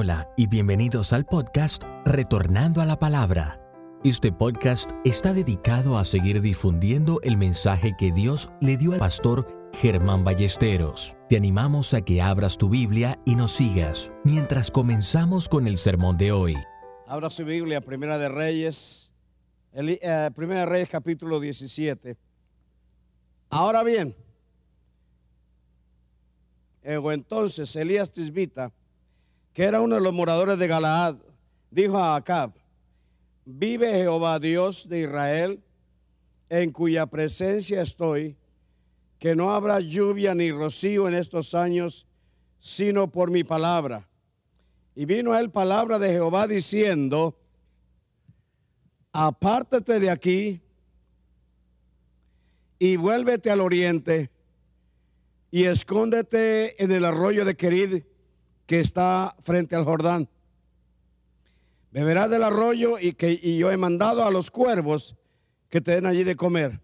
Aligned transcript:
Hola 0.00 0.32
y 0.36 0.46
bienvenidos 0.46 1.12
al 1.12 1.26
podcast 1.26 1.82
Retornando 2.04 2.80
a 2.80 2.86
la 2.86 3.00
Palabra. 3.00 3.60
Este 4.04 4.30
podcast 4.30 4.92
está 5.04 5.32
dedicado 5.32 5.98
a 5.98 6.04
seguir 6.04 6.40
difundiendo 6.40 7.18
el 7.24 7.36
mensaje 7.36 7.96
que 7.98 8.12
Dios 8.12 8.48
le 8.60 8.76
dio 8.76 8.92
al 8.92 9.00
pastor 9.00 9.48
Germán 9.72 10.22
Ballesteros. 10.22 11.16
Te 11.28 11.36
animamos 11.36 11.94
a 11.94 12.02
que 12.02 12.22
abras 12.22 12.58
tu 12.58 12.68
Biblia 12.68 13.18
y 13.26 13.34
nos 13.34 13.50
sigas 13.50 14.12
mientras 14.22 14.70
comenzamos 14.70 15.48
con 15.48 15.66
el 15.66 15.76
sermón 15.76 16.16
de 16.16 16.30
hoy. 16.30 16.54
Abra 17.08 17.28
su 17.28 17.44
Biblia, 17.44 17.80
Primera 17.80 18.18
de 18.18 18.28
Reyes, 18.28 19.10
eh, 19.72 20.30
Primera 20.32 20.60
de 20.60 20.66
Reyes 20.66 20.90
capítulo 20.90 21.40
17. 21.40 22.16
Ahora 23.50 23.82
bien, 23.82 24.14
eh, 26.84 27.00
entonces 27.02 27.74
Elías 27.74 28.12
Tisbita, 28.12 28.72
que 29.58 29.64
era 29.64 29.80
uno 29.80 29.96
de 29.96 30.00
los 30.00 30.14
moradores 30.14 30.56
de 30.56 30.68
Galaad, 30.68 31.16
dijo 31.68 31.98
a 31.98 32.14
Acab, 32.14 32.52
vive 33.44 33.90
Jehová 33.90 34.38
Dios 34.38 34.88
de 34.88 35.00
Israel, 35.00 35.60
en 36.48 36.70
cuya 36.70 37.06
presencia 37.06 37.82
estoy, 37.82 38.36
que 39.18 39.34
no 39.34 39.50
habrá 39.50 39.80
lluvia 39.80 40.32
ni 40.32 40.52
rocío 40.52 41.08
en 41.08 41.14
estos 41.14 41.56
años, 41.56 42.06
sino 42.60 43.10
por 43.10 43.32
mi 43.32 43.42
palabra. 43.42 44.08
Y 44.94 45.06
vino 45.06 45.32
a 45.32 45.40
él 45.40 45.50
palabra 45.50 45.98
de 45.98 46.12
Jehová 46.12 46.46
diciendo, 46.46 47.36
apártate 49.12 49.98
de 49.98 50.08
aquí 50.08 50.60
y 52.78 52.94
vuélvete 52.94 53.50
al 53.50 53.60
oriente 53.60 54.30
y 55.50 55.64
escóndete 55.64 56.80
en 56.80 56.92
el 56.92 57.04
arroyo 57.04 57.44
de 57.44 57.56
Querid 57.56 58.04
que 58.68 58.80
está 58.80 59.34
frente 59.42 59.74
al 59.74 59.84
Jordán. 59.84 60.28
Beberás 61.90 62.28
del 62.28 62.42
arroyo 62.42 62.98
y 62.98 63.14
que 63.14 63.40
y 63.42 63.56
yo 63.56 63.72
he 63.72 63.78
mandado 63.78 64.24
a 64.24 64.30
los 64.30 64.50
cuervos 64.50 65.16
que 65.70 65.80
te 65.80 65.92
den 65.92 66.04
allí 66.04 66.22
de 66.22 66.36
comer. 66.36 66.78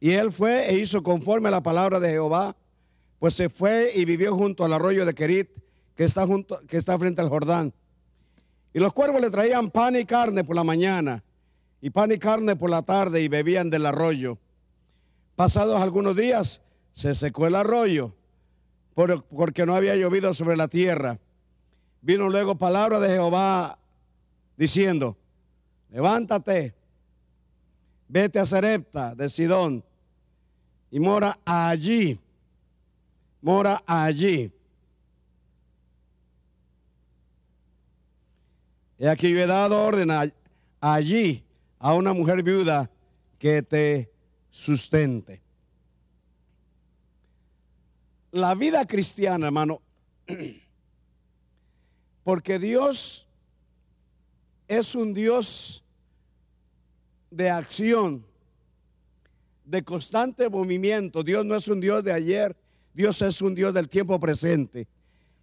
Y 0.00 0.12
él 0.12 0.32
fue 0.32 0.70
e 0.70 0.78
hizo 0.78 1.02
conforme 1.02 1.48
a 1.48 1.50
la 1.50 1.62
palabra 1.62 2.00
de 2.00 2.08
Jehová, 2.08 2.56
pues 3.18 3.34
se 3.34 3.50
fue 3.50 3.92
y 3.94 4.06
vivió 4.06 4.34
junto 4.34 4.64
al 4.64 4.72
arroyo 4.72 5.04
de 5.04 5.12
Querit, 5.12 5.50
que 5.94 6.04
está, 6.04 6.26
junto, 6.26 6.58
que 6.66 6.78
está 6.78 6.98
frente 6.98 7.20
al 7.20 7.28
Jordán. 7.28 7.74
Y 8.72 8.78
los 8.78 8.94
cuervos 8.94 9.20
le 9.20 9.30
traían 9.30 9.70
pan 9.70 9.94
y 9.94 10.06
carne 10.06 10.42
por 10.42 10.56
la 10.56 10.64
mañana, 10.64 11.22
y 11.82 11.90
pan 11.90 12.12
y 12.12 12.18
carne 12.18 12.56
por 12.56 12.70
la 12.70 12.80
tarde, 12.80 13.20
y 13.20 13.28
bebían 13.28 13.68
del 13.68 13.84
arroyo. 13.84 14.38
Pasados 15.36 15.82
algunos 15.82 16.16
días, 16.16 16.62
se 16.94 17.14
secó 17.14 17.46
el 17.46 17.56
arroyo, 17.56 18.14
porque 19.30 19.64
no 19.64 19.74
había 19.74 19.94
llovido 19.94 20.34
sobre 20.34 20.56
la 20.56 20.68
tierra. 20.68 21.18
Vino 22.00 22.28
luego 22.28 22.56
palabra 22.56 22.98
de 22.98 23.10
Jehová 23.10 23.78
diciendo, 24.56 25.16
levántate, 25.90 26.74
vete 28.08 28.38
a 28.40 28.46
Serepta 28.46 29.14
de 29.14 29.28
Sidón 29.28 29.84
y 30.90 30.98
mora 30.98 31.38
allí, 31.44 32.18
mora 33.40 33.82
allí. 33.86 34.52
Y 38.98 39.06
aquí 39.06 39.30
yo 39.32 39.38
he 39.38 39.46
dado 39.46 39.80
orden 39.80 40.10
allí 40.80 41.44
a 41.78 41.94
una 41.94 42.12
mujer 42.12 42.42
viuda 42.42 42.90
que 43.38 43.62
te 43.62 44.10
sustente. 44.50 45.47
La 48.30 48.54
vida 48.54 48.86
cristiana, 48.86 49.46
hermano, 49.46 49.80
porque 52.24 52.58
Dios 52.58 53.26
es 54.66 54.94
un 54.94 55.14
Dios 55.14 55.82
de 57.30 57.48
acción, 57.48 58.24
de 59.64 59.82
constante 59.82 60.48
movimiento. 60.48 61.22
Dios 61.22 61.44
no 61.44 61.54
es 61.54 61.68
un 61.68 61.80
Dios 61.80 62.04
de 62.04 62.12
ayer, 62.12 62.54
Dios 62.92 63.22
es 63.22 63.40
un 63.40 63.54
Dios 63.54 63.72
del 63.72 63.88
tiempo 63.88 64.20
presente 64.20 64.86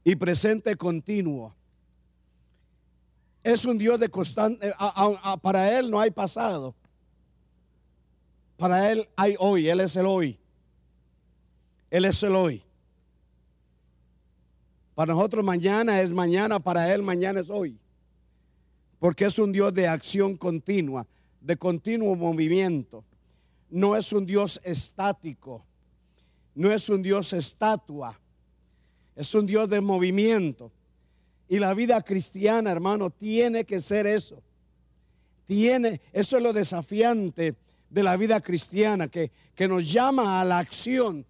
y 0.04 0.16
presente 0.16 0.76
continuo. 0.76 1.56
Es 3.44 3.66
un 3.66 3.78
Dios 3.78 4.00
de 4.00 4.10
constante, 4.10 4.72
para 5.42 5.78
Él 5.78 5.90
no 5.90 6.00
hay 6.00 6.12
pasado. 6.12 6.76
Para 8.58 8.92
Él 8.92 9.08
hay 9.16 9.36
hoy, 9.40 9.68
Él 9.70 9.80
es 9.82 9.96
el 9.96 10.06
hoy. 10.06 10.40
Él 11.90 12.06
es 12.06 12.22
el 12.24 12.36
hoy. 12.36 12.64
Para 14.96 15.14
nosotros 15.14 15.44
mañana 15.44 16.02
es 16.02 16.14
mañana, 16.14 16.58
para 16.58 16.92
Él 16.94 17.04
mañana 17.04 17.42
es 17.42 17.50
hoy. 17.50 17.78
Porque 18.98 19.26
es 19.26 19.38
un 19.38 19.52
Dios 19.52 19.74
de 19.74 19.90
acción 19.90 20.38
continua, 20.38 21.06
de 21.42 21.58
continuo 21.58 22.16
movimiento. 22.16 23.04
No 23.70 23.98
es 23.98 24.14
un 24.14 24.26
Dios 24.26 24.60
estático, 24.64 25.66
no 26.56 26.72
es 26.72 26.88
un 26.88 27.02
Dios 27.02 27.34
estatua, 27.34 28.18
es 29.18 29.36
un 29.36 29.46
Dios 29.46 29.70
de 29.70 29.82
movimiento. 29.82 30.72
Y 31.50 31.60
la 31.60 31.74
vida 31.74 32.02
cristiana, 32.02 32.72
hermano, 32.72 33.10
tiene 33.10 33.66
que 33.66 33.82
ser 33.82 34.08
eso. 34.08 34.42
Tiene, 35.44 36.00
eso 36.14 36.38
es 36.38 36.44
lo 36.44 36.54
desafiante 36.54 37.56
de 37.90 38.04
la 38.04 38.16
vida 38.16 38.40
cristiana, 38.40 39.10
que, 39.10 39.30
que 39.54 39.68
nos 39.68 39.92
llama 39.92 40.40
a 40.40 40.46
la 40.46 40.60
acción. 40.60 41.26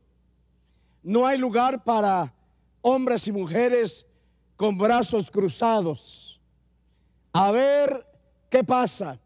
No 1.01 1.25
hay 1.25 1.39
lugar 1.39 1.83
para 1.83 2.34
hombres 2.88 3.28
y 3.28 3.31
mujeres 3.31 4.06
con 4.56 4.78
brazos 4.78 5.31
cruzados. 5.31 6.40
A 7.34 7.51
ver 7.51 8.06
qué 8.47 8.63
pasa. 8.63 9.19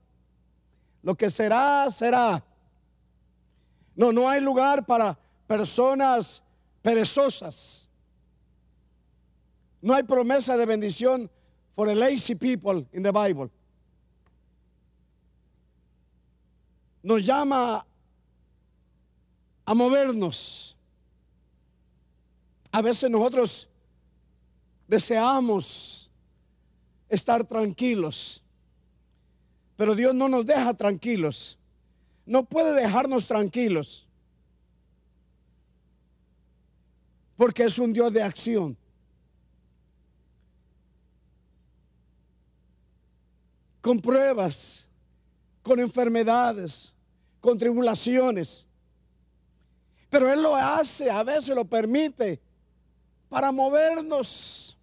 Lo 1.04 1.14
que 1.14 1.30
será, 1.30 1.92
será. 1.92 2.42
No, 3.98 4.14
no 4.14 4.30
hay 4.30 4.40
lugar 4.40 4.86
para 4.86 5.20
personas 5.46 6.42
perezosas. 6.82 7.90
No 9.82 9.94
hay 9.94 10.04
promesa 10.04 10.56
de 10.56 10.66
bendición 10.66 11.30
for 11.76 11.86
the 11.86 11.96
lazy 11.96 12.36
people 12.36 12.88
in 12.94 13.04
the 13.04 13.12
Bible. 13.12 13.52
Nos 17.04 17.26
llama 17.26 17.86
a 19.66 19.74
movernos. 19.74 20.79
A 22.72 22.82
veces 22.82 23.10
nosotros 23.10 23.68
deseamos 24.88 26.10
estar 27.08 27.44
tranquilos, 27.44 28.44
pero 29.76 29.96
Dios 29.96 30.14
no 30.14 30.28
nos 30.30 30.46
deja 30.46 30.74
tranquilos. 30.74 31.58
No 32.26 32.44
puede 32.44 32.80
dejarnos 32.80 33.26
tranquilos. 33.26 34.06
Porque 37.36 37.64
es 37.64 37.80
un 37.80 37.94
Dios 37.94 38.12
de 38.12 38.22
acción. 38.22 38.78
Con 43.82 44.00
pruebas, 44.00 44.86
con 45.64 45.80
enfermedades, 45.80 46.94
con 47.40 47.58
tribulaciones. 47.58 48.66
Pero 50.10 50.32
Él 50.32 50.44
lo 50.44 50.56
hace, 50.56 51.10
a 51.10 51.24
veces 51.24 51.56
lo 51.56 51.66
permite 51.66 52.40
para 53.30 53.52
movernos. 53.52 54.76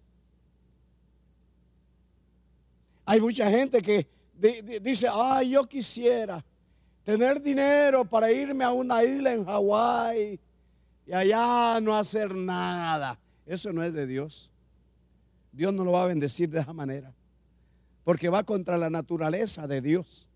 Hay 3.05 3.21
mucha 3.21 3.49
gente 3.49 3.81
que 3.81 4.07
dice, 4.81 5.07
ay, 5.11 5.51
yo 5.51 5.65
quisiera 5.67 6.43
tener 7.03 7.41
dinero 7.41 8.05
para 8.05 8.31
irme 8.31 8.63
a 8.63 8.71
una 8.71 9.03
isla 9.03 9.33
en 9.33 9.45
Hawái 9.45 10.39
y 11.05 11.13
allá 11.13 11.79
no 11.81 11.95
hacer 11.95 12.33
nada. 12.33 13.19
Eso 13.45 13.71
no 13.71 13.83
es 13.83 13.93
de 13.93 14.07
Dios. 14.07 14.51
Dios 15.51 15.73
no 15.73 15.83
lo 15.83 15.93
va 15.93 16.03
a 16.03 16.07
bendecir 16.07 16.49
de 16.49 16.59
esa 16.59 16.73
manera. 16.73 17.13
Porque 18.03 18.29
va 18.29 18.43
contra 18.43 18.77
la 18.77 18.89
naturaleza 18.89 19.67
de 19.67 19.81
Dios. 19.81 20.27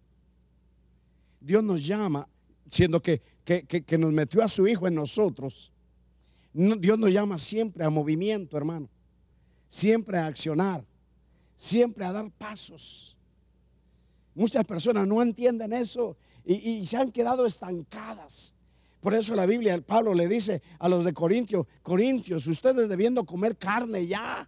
Dios 1.40 1.64
nos 1.64 1.86
llama, 1.86 2.28
siendo 2.70 3.02
que, 3.02 3.22
que, 3.44 3.64
que 3.66 3.98
nos 3.98 4.12
metió 4.12 4.42
a 4.42 4.48
su 4.48 4.68
Hijo 4.68 4.88
en 4.88 4.96
nosotros 4.96 5.71
Dios 6.54 7.00
nos 7.00 7.12
llama 7.12 7.40
siempre 7.40 7.84
a 7.84 7.90
movimiento, 7.90 8.58
hermano. 8.58 8.90
Siempre 9.70 10.18
a 10.18 10.28
accionar. 10.28 10.84
Siempre 11.56 12.04
a 12.06 12.12
dar 12.12 12.30
pasos. 12.32 13.16
Muchas 14.34 14.64
personas 14.66 15.08
no 15.08 15.22
entienden 15.22 15.74
eso 15.74 16.18
y, 16.46 16.86
se 16.86 16.98
han 16.98 17.12
quedado 17.12 17.46
estancadas. 17.46 18.54
Por 19.00 19.14
eso 19.14 19.36
la 19.36 19.46
Biblia, 19.46 19.74
el 19.74 19.84
Pablo 19.84 20.14
le 20.14 20.28
dice 20.28 20.62
a 20.80 20.88
los 20.88 21.04
de 21.04 21.14
Corintios, 21.14 21.66
Corintios, 21.82 22.48
ustedes 22.48 22.88
debiendo 22.88 23.26
comer 23.26 23.58
carne 23.58 24.08
ya. 24.08 24.48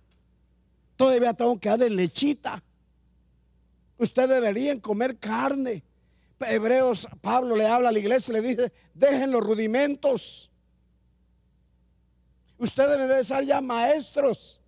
Todavía 0.95 1.33
tengo 1.33 1.59
que 1.59 1.69
darle 1.69 1.89
lechita. 1.89 2.63
Ustedes 3.97 4.29
deberían 4.29 4.79
comer 4.79 5.17
carne. 5.17 5.83
Hebreos, 6.39 7.07
Pablo 7.21 7.55
le 7.55 7.67
habla 7.67 7.89
a 7.89 7.91
la 7.91 7.99
iglesia 7.99 8.31
y 8.31 8.41
le 8.41 8.47
dice, 8.47 8.73
dejen 8.93 9.31
los 9.31 9.43
rudimentos. 9.43 10.51
Ustedes 12.57 12.97
deben 12.97 13.23
ser 13.23 13.45
ya 13.45 13.59
maestros 13.61 14.59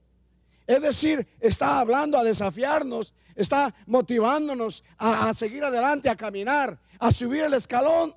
Es 0.68 0.82
decir, 0.82 1.28
está 1.40 1.80
hablando 1.80 2.18
a 2.18 2.24
desafiarnos, 2.24 3.14
está 3.36 3.74
motivándonos 3.86 4.84
a, 4.98 5.30
a 5.30 5.34
seguir 5.36 5.64
adelante, 5.64 6.10
a 6.10 6.16
caminar, 6.16 6.80
a 7.00 7.12
subir 7.12 7.44
el 7.44 7.54
escalón. 7.54 8.16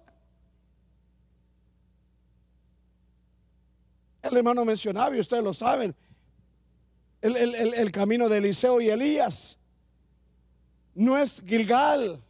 El 4.22 4.36
hermano 4.36 4.64
mencionaba, 4.64 5.14
y 5.16 5.20
ustedes 5.20 5.44
lo 5.44 5.52
saben, 5.54 5.94
el, 7.20 7.36
el- 7.36 7.54
el- 7.54 7.74
el 7.74 7.92
camino 7.92 8.28
de 8.28 8.38
Eliseo 8.38 8.80
y 8.80 8.88
Elías. 8.90 9.58
No 10.94 11.16
es 11.18 11.42
Gilgal. 11.46 12.22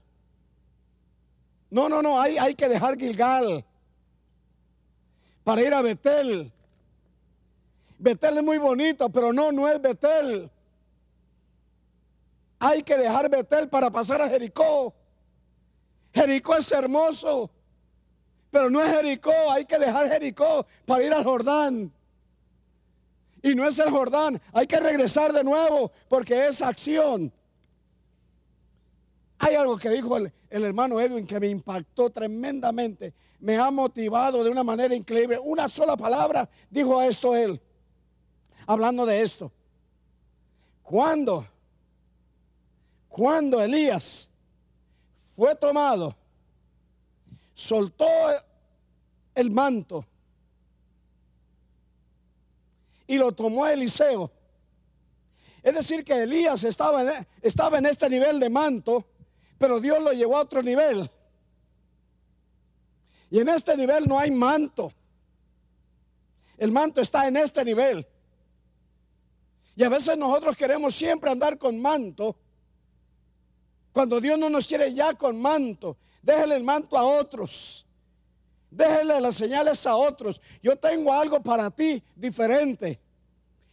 No, 1.70 1.88
no, 1.88 2.02
no, 2.02 2.20
hay, 2.20 2.36
hay 2.38 2.54
que 2.54 2.68
dejar 2.68 2.98
Gilgal 2.98 3.64
para 5.44 5.62
ir 5.62 5.72
a 5.72 5.80
Betel. 5.82 6.52
Betel 7.98 8.38
es 8.38 8.44
muy 8.44 8.58
bonito, 8.58 9.08
pero 9.10 9.32
no, 9.32 9.50
no 9.50 9.68
es 9.68 9.80
Betel. 9.82 10.50
Hay 12.60 12.82
que 12.82 12.96
dejar 12.96 13.28
Betel 13.28 13.68
para 13.68 13.90
pasar 13.90 14.22
a 14.22 14.28
Jericó. 14.28 14.94
Jericó 16.12 16.56
es 16.56 16.70
hermoso, 16.72 17.50
pero 18.50 18.70
no 18.70 18.80
es 18.82 18.90
Jericó. 18.90 19.32
Hay 19.50 19.64
que 19.64 19.78
dejar 19.78 20.08
Jericó 20.08 20.66
para 20.86 21.02
ir 21.02 21.12
al 21.12 21.24
Jordán. 21.24 21.92
Y 23.42 23.54
no 23.54 23.66
es 23.66 23.78
el 23.78 23.90
Jordán. 23.90 24.40
Hay 24.52 24.66
que 24.66 24.80
regresar 24.80 25.32
de 25.32 25.44
nuevo 25.44 25.92
porque 26.08 26.46
es 26.46 26.62
acción. 26.62 27.32
Hay 29.40 29.54
algo 29.54 29.76
que 29.76 29.90
dijo 29.90 30.16
el, 30.16 30.32
el 30.50 30.64
hermano 30.64 31.00
Edwin 31.00 31.26
que 31.26 31.38
me 31.38 31.48
impactó 31.48 32.10
tremendamente. 32.10 33.14
Me 33.38 33.56
ha 33.56 33.70
motivado 33.70 34.42
de 34.42 34.50
una 34.50 34.64
manera 34.64 34.94
increíble. 34.94 35.38
Una 35.40 35.68
sola 35.68 35.96
palabra 35.96 36.48
dijo 36.70 36.98
a 36.98 37.06
esto 37.06 37.36
él. 37.36 37.60
Hablando 38.66 39.06
de 39.06 39.22
esto. 39.22 39.50
Cuando, 40.82 41.46
cuando 43.08 43.62
Elías 43.62 44.28
fue 45.36 45.54
tomado, 45.54 46.14
soltó 47.54 48.06
el 49.34 49.50
manto 49.50 50.04
y 53.06 53.16
lo 53.16 53.32
tomó 53.32 53.66
Eliseo. 53.66 54.30
Es 55.62 55.74
decir, 55.74 56.04
que 56.04 56.22
Elías 56.22 56.62
estaba 56.62 57.02
en, 57.02 57.26
estaba 57.42 57.78
en 57.78 57.86
este 57.86 58.08
nivel 58.08 58.38
de 58.38 58.48
manto, 58.48 59.04
pero 59.58 59.80
Dios 59.80 60.00
lo 60.02 60.12
llevó 60.12 60.36
a 60.36 60.42
otro 60.42 60.62
nivel. 60.62 61.10
Y 63.30 63.40
en 63.40 63.48
este 63.48 63.76
nivel 63.76 64.06
no 64.06 64.18
hay 64.18 64.30
manto. 64.30 64.92
El 66.56 66.70
manto 66.70 67.00
está 67.00 67.26
en 67.26 67.36
este 67.36 67.64
nivel. 67.64 68.06
Y 69.78 69.84
a 69.84 69.88
veces 69.88 70.18
nosotros 70.18 70.56
queremos 70.56 70.92
siempre 70.92 71.30
andar 71.30 71.56
con 71.56 71.80
manto. 71.80 72.34
Cuando 73.92 74.20
Dios 74.20 74.36
no 74.36 74.50
nos 74.50 74.66
quiere 74.66 74.92
ya 74.92 75.14
con 75.14 75.40
manto, 75.40 75.96
déjele 76.20 76.56
el 76.56 76.64
manto 76.64 76.98
a 76.98 77.04
otros. 77.04 77.86
Déjele 78.72 79.20
las 79.20 79.36
señales 79.36 79.86
a 79.86 79.94
otros. 79.94 80.40
Yo 80.60 80.74
tengo 80.74 81.12
algo 81.12 81.40
para 81.40 81.70
ti 81.70 82.02
diferente. 82.16 82.98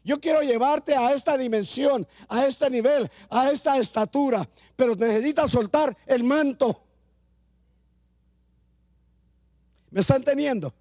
Yo 0.04 0.22
quiero 0.22 0.44
llevarte 0.44 0.96
a 0.96 1.12
esta 1.12 1.40
dimensión, 1.40 2.08
a 2.30 2.46
este 2.46 2.70
nivel, 2.70 3.10
a 3.28 3.50
esta 3.50 3.76
estatura. 3.80 4.48
Pero 4.76 4.96
necesitas 4.96 5.50
soltar 5.50 5.98
el 6.06 6.24
manto. 6.24 6.84
¿Me 9.90 10.02
está 10.02 10.18
entendiendo? 10.18 10.72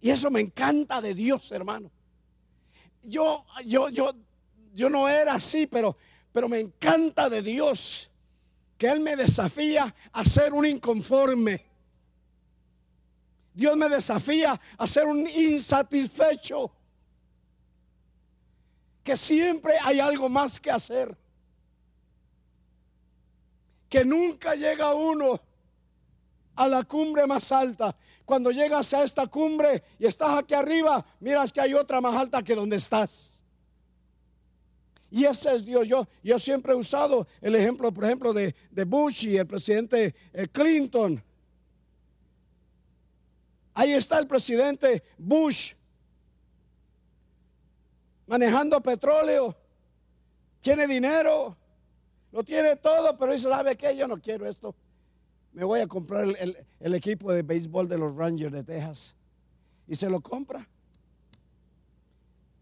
Y 0.00 0.10
eso 0.10 0.30
me 0.30 0.40
encanta 0.40 1.00
de 1.00 1.14
Dios, 1.14 1.52
hermano. 1.52 1.90
Yo, 3.02 3.44
yo, 3.64 3.88
yo, 3.90 4.14
yo 4.72 4.88
no 4.88 5.08
era 5.08 5.34
así, 5.34 5.66
pero, 5.66 5.96
pero 6.32 6.48
me 6.48 6.60
encanta 6.60 7.28
de 7.28 7.42
Dios 7.42 8.10
que 8.78 8.88
Él 8.88 9.00
me 9.00 9.14
desafía 9.14 9.94
a 10.12 10.24
ser 10.24 10.54
un 10.54 10.64
inconforme. 10.64 11.66
Dios 13.52 13.76
me 13.76 13.90
desafía 13.90 14.58
a 14.78 14.86
ser 14.86 15.06
un 15.06 15.28
insatisfecho. 15.28 16.72
Que 19.02 19.16
siempre 19.18 19.74
hay 19.82 20.00
algo 20.00 20.30
más 20.30 20.58
que 20.58 20.70
hacer. 20.70 21.14
Que 23.88 24.04
nunca 24.04 24.54
llega 24.54 24.94
uno 24.94 25.40
a 26.60 26.68
la 26.68 26.84
cumbre 26.84 27.26
más 27.26 27.50
alta. 27.52 27.96
Cuando 28.26 28.50
llegas 28.50 28.92
a 28.92 29.02
esta 29.02 29.26
cumbre 29.26 29.82
y 29.98 30.04
estás 30.04 30.36
aquí 30.36 30.52
arriba, 30.52 31.02
miras 31.18 31.50
que 31.50 31.58
hay 31.58 31.72
otra 31.72 32.02
más 32.02 32.14
alta 32.14 32.42
que 32.42 32.54
donde 32.54 32.76
estás. 32.76 33.40
Y 35.10 35.24
ese 35.24 35.56
es 35.56 35.64
Dios. 35.64 35.88
Yo, 35.88 36.06
yo 36.22 36.38
siempre 36.38 36.74
he 36.74 36.76
usado 36.76 37.26
el 37.40 37.56
ejemplo, 37.56 37.90
por 37.90 38.04
ejemplo, 38.04 38.34
de, 38.34 38.54
de 38.70 38.84
Bush 38.84 39.24
y 39.26 39.38
el 39.38 39.46
presidente 39.46 40.14
eh, 40.34 40.48
Clinton. 40.48 41.22
Ahí 43.72 43.92
está 43.92 44.18
el 44.18 44.26
presidente 44.26 45.02
Bush 45.16 45.72
manejando 48.26 48.82
petróleo, 48.82 49.56
tiene 50.60 50.86
dinero, 50.86 51.56
lo 52.30 52.44
tiene 52.44 52.76
todo, 52.76 53.16
pero 53.16 53.32
dice, 53.32 53.48
¿sabe 53.48 53.76
qué? 53.76 53.96
Yo 53.96 54.06
no 54.06 54.18
quiero 54.18 54.46
esto. 54.46 54.74
Me 55.52 55.64
voy 55.64 55.80
a 55.80 55.86
comprar 55.86 56.24
el, 56.24 56.94
equipo 56.94 57.32
de 57.32 57.42
béisbol 57.42 57.88
de 57.88 57.98
los 57.98 58.14
Rangers 58.16 58.52
de 58.52 58.62
Texas. 58.62 59.14
Y 59.86 59.96
se 59.96 60.08
lo 60.08 60.20
compra. 60.20 60.66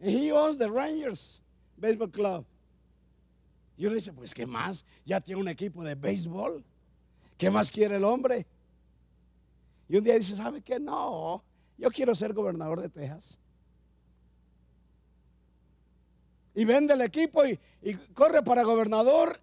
And 0.00 0.10
he 0.10 0.32
owns 0.32 0.58
the 0.58 0.70
Rangers 0.70 1.40
Baseball 1.76 2.10
Club. 2.10 2.46
Y 3.76 3.86
uno 3.86 3.94
dice, 3.94 4.12
pues, 4.12 4.32
¿qué 4.34 4.46
más? 4.46 4.84
Ya 5.04 5.20
tiene 5.20 5.40
un 5.40 5.48
equipo 5.48 5.84
de 5.84 5.94
béisbol. 5.94 6.64
¿Qué 7.36 7.50
más 7.50 7.70
quiere 7.70 7.96
el 7.96 8.04
hombre? 8.04 8.46
Y 9.88 9.96
un 9.96 10.04
día 10.04 10.14
dice, 10.14 10.34
¿sabe 10.34 10.62
qué? 10.62 10.80
No, 10.80 11.42
yo 11.76 11.90
quiero 11.90 12.14
ser 12.14 12.32
gobernador 12.32 12.80
de 12.80 12.88
Texas. 12.88 13.38
Y 16.54 16.64
vende 16.64 16.94
el 16.94 17.02
equipo 17.02 17.44
y 17.46 17.58
corre 18.14 18.42
para 18.42 18.64
gobernador 18.64 19.38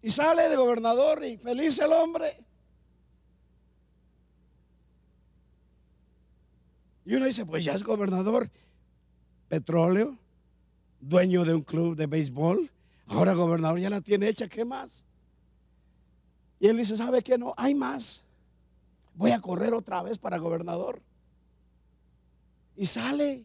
y 0.00 0.10
sale 0.10 0.48
de 0.48 0.56
gobernador 0.56 1.24
y 1.24 1.36
feliz 1.36 1.78
el 1.78 1.92
hombre. 1.92 2.38
Y 7.06 7.14
uno 7.14 7.24
dice, 7.24 7.46
pues 7.46 7.64
ya 7.64 7.72
es 7.72 7.84
gobernador, 7.84 8.50
petróleo, 9.48 10.18
dueño 11.00 11.44
de 11.44 11.54
un 11.54 11.62
club 11.62 11.96
de 11.96 12.06
béisbol, 12.06 12.68
ahora 13.06 13.32
gobernador 13.32 13.78
ya 13.78 13.88
la 13.88 14.00
tiene 14.00 14.28
hecha, 14.28 14.48
¿qué 14.48 14.64
más? 14.64 15.04
Y 16.58 16.66
él 16.66 16.76
dice, 16.76 16.96
¿sabe 16.96 17.22
qué? 17.22 17.38
No, 17.38 17.54
hay 17.56 17.74
más. 17.74 18.22
Voy 19.14 19.30
a 19.30 19.40
correr 19.40 19.72
otra 19.72 20.02
vez 20.02 20.18
para 20.18 20.38
gobernador. 20.38 21.00
Y 22.76 22.86
sale. 22.86 23.44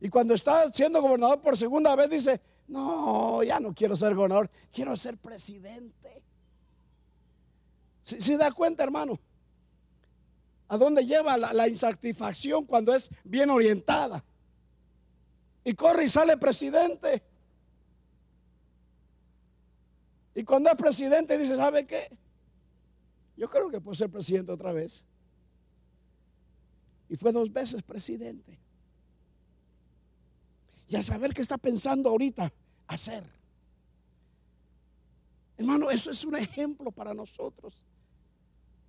Y 0.00 0.08
cuando 0.08 0.34
está 0.34 0.70
siendo 0.72 1.02
gobernador 1.02 1.40
por 1.40 1.56
segunda 1.56 1.96
vez 1.96 2.10
dice, 2.10 2.40
no, 2.68 3.42
ya 3.42 3.58
no 3.58 3.74
quiero 3.74 3.96
ser 3.96 4.14
gobernador, 4.14 4.50
quiero 4.72 4.96
ser 4.96 5.16
presidente. 5.18 6.22
¿Se, 8.02 8.36
da 8.36 8.52
cuenta, 8.52 8.84
hermano? 8.84 9.18
¿A 10.68 10.78
dónde 10.78 11.04
lleva 11.04 11.36
la, 11.36 11.68
insatisfacción 11.68 12.64
cuando 12.64 12.94
es 12.94 13.10
bien 13.22 13.50
orientada? 13.50 14.24
Y 15.62 15.74
corre 15.74 16.04
y 16.04 16.08
sale 16.08 16.36
presidente. 16.36 17.22
Y 20.34 20.42
cuando 20.44 20.70
es 20.70 20.76
presidente 20.76 21.38
dice, 21.38 21.56
¿sabe 21.56 21.86
qué? 21.86 22.16
Yo 23.36 23.48
creo 23.48 23.70
que 23.70 23.80
puedo 23.80 23.94
ser 23.94 24.10
presidente 24.10 24.52
otra 24.52 24.72
vez. 24.72 25.04
Y 27.08 27.16
fue 27.16 27.32
dos 27.32 27.52
veces 27.52 27.82
presidente. 27.82 28.58
Y 30.88 30.96
a 30.96 31.02
saber 31.02 31.32
qué 31.32 31.42
está 31.42 31.58
pensando 31.58 32.08
ahorita 32.08 32.52
hacer. 32.86 33.24
Hermano, 35.56 35.90
eso 35.90 36.10
es 36.10 36.24
un 36.24 36.36
ejemplo 36.36 36.90
para 36.90 37.14
nosotros. 37.14 37.84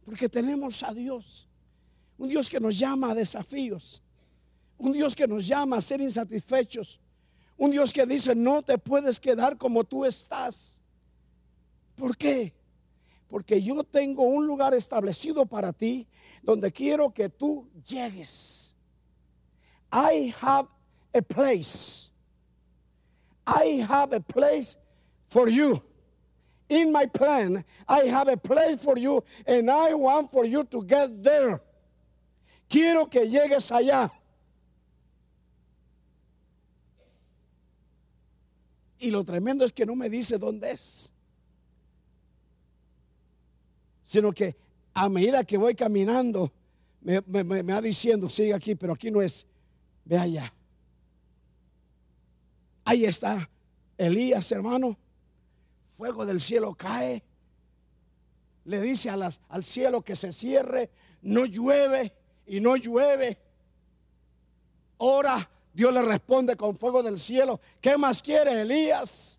Porque 0.04 0.30
tenemos 0.30 0.82
a 0.84 0.94
Dios. 0.94 1.48
Un 2.18 2.30
Dios 2.30 2.50
que 2.50 2.60
nos 2.60 2.78
llama 2.78 3.12
a 3.12 3.16
desafíos. 3.16 4.02
Un 4.78 4.92
Dios 4.92 5.16
que 5.16 5.28
nos 5.28 5.46
llama 5.48 5.78
a 5.78 5.82
ser 5.82 6.02
insatisfechos. 6.02 7.00
Un 7.58 7.72
Dios 7.72 7.94
que 7.94 8.06
dice, 8.06 8.36
no 8.36 8.62
te 8.62 8.78
puedes 8.78 9.20
quedar 9.20 9.58
como 9.58 9.84
tú 9.84 10.06
estás. 10.06 10.80
¿Por 11.96 12.18
qué? 12.18 12.54
Porque 13.28 13.62
yo 13.62 13.84
tengo 13.84 14.24
un 14.24 14.46
lugar 14.46 14.74
establecido 14.74 15.46
para 15.46 15.74
ti 15.74 16.08
donde 16.44 16.72
quiero 16.72 17.14
que 17.14 17.30
tú 17.30 17.68
llegues. 17.86 18.74
I 19.92 20.34
have 20.42 20.68
a 21.14 21.22
place. 21.22 22.10
I 23.48 23.86
have 23.88 24.14
a 24.14 24.20
place 24.20 24.78
for 25.30 25.50
you. 25.50 25.82
In 26.68 26.92
my 26.92 27.06
plan, 27.06 27.64
I 27.88 28.06
have 28.06 28.28
a 28.28 28.38
place 28.38 28.84
for 28.84 28.98
you 28.98 29.24
and 29.46 29.70
I 29.70 29.94
want 29.94 30.32
for 30.32 30.46
you 30.46 30.64
to 30.66 30.84
get 30.84 31.24
there. 31.24 31.62
Quiero 32.68 33.10
que 33.10 33.30
llegues 33.30 33.72
allá. 33.72 34.12
Y 39.00 39.12
lo 39.12 39.24
tremendo 39.24 39.66
es 39.66 39.74
que 39.74 39.86
no 39.86 39.96
me 39.96 40.10
dice 40.10 40.38
dónde 40.38 40.72
es. 40.72 41.12
Sino 44.04 44.32
que 44.32 44.56
a 44.94 45.10
medida 45.10 45.44
que 45.44 45.58
voy 45.58 45.76
caminando, 45.76 46.52
me, 47.02 47.20
va 47.20 47.82
diciendo, 47.82 48.30
sigue 48.30 48.54
aquí, 48.54 48.76
pero 48.76 48.94
aquí 48.94 49.12
no 49.12 49.22
es. 49.22 49.46
Ve 50.06 50.18
allá. 50.18 50.54
Ahí 52.86 53.06
está 53.06 53.50
Elías, 53.98 54.52
hermano. 54.52 54.98
Fuego 55.98 56.26
del 56.26 56.42
cielo 56.42 56.74
cae. 56.76 57.24
Le 58.66 58.82
dice 58.82 59.10
al 59.10 59.64
cielo 59.64 60.02
que 60.02 60.16
se 60.16 60.34
cierre. 60.34 60.90
No 61.22 61.46
llueve 61.46 62.14
y 62.48 62.60
no 62.60 62.76
llueve. 62.76 63.38
Ora 64.98 65.50
Dios 65.76 65.94
le 65.94 66.02
responde 66.02 66.56
con 66.56 66.78
fuego 66.78 67.04
del 67.04 67.20
cielo. 67.20 67.60
¿Qué 67.82 67.98
más 67.98 68.22
quiere 68.22 68.62
Elías? 68.62 69.38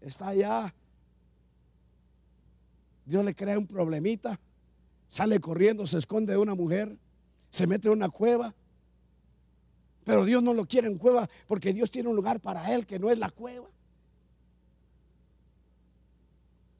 Está 0.00 0.28
allá. 0.28 0.74
Dios 3.04 3.22
le 3.22 3.34
crea 3.34 3.58
un 3.58 3.66
problemita. 3.66 4.40
Sale 5.06 5.38
corriendo, 5.38 5.86
se 5.86 5.98
esconde 5.98 6.32
de 6.32 6.38
una 6.38 6.54
mujer. 6.54 6.96
Se 7.50 7.66
mete 7.66 7.88
en 7.88 7.94
una 7.94 8.08
cueva. 8.08 8.54
Pero 10.04 10.24
Dios 10.24 10.42
no 10.42 10.54
lo 10.54 10.64
quiere 10.64 10.88
en 10.88 10.96
cueva 10.96 11.28
porque 11.46 11.74
Dios 11.74 11.90
tiene 11.90 12.08
un 12.08 12.16
lugar 12.16 12.40
para 12.40 12.72
él 12.72 12.86
que 12.86 12.98
no 12.98 13.10
es 13.10 13.18
la 13.18 13.28
cueva. 13.28 13.68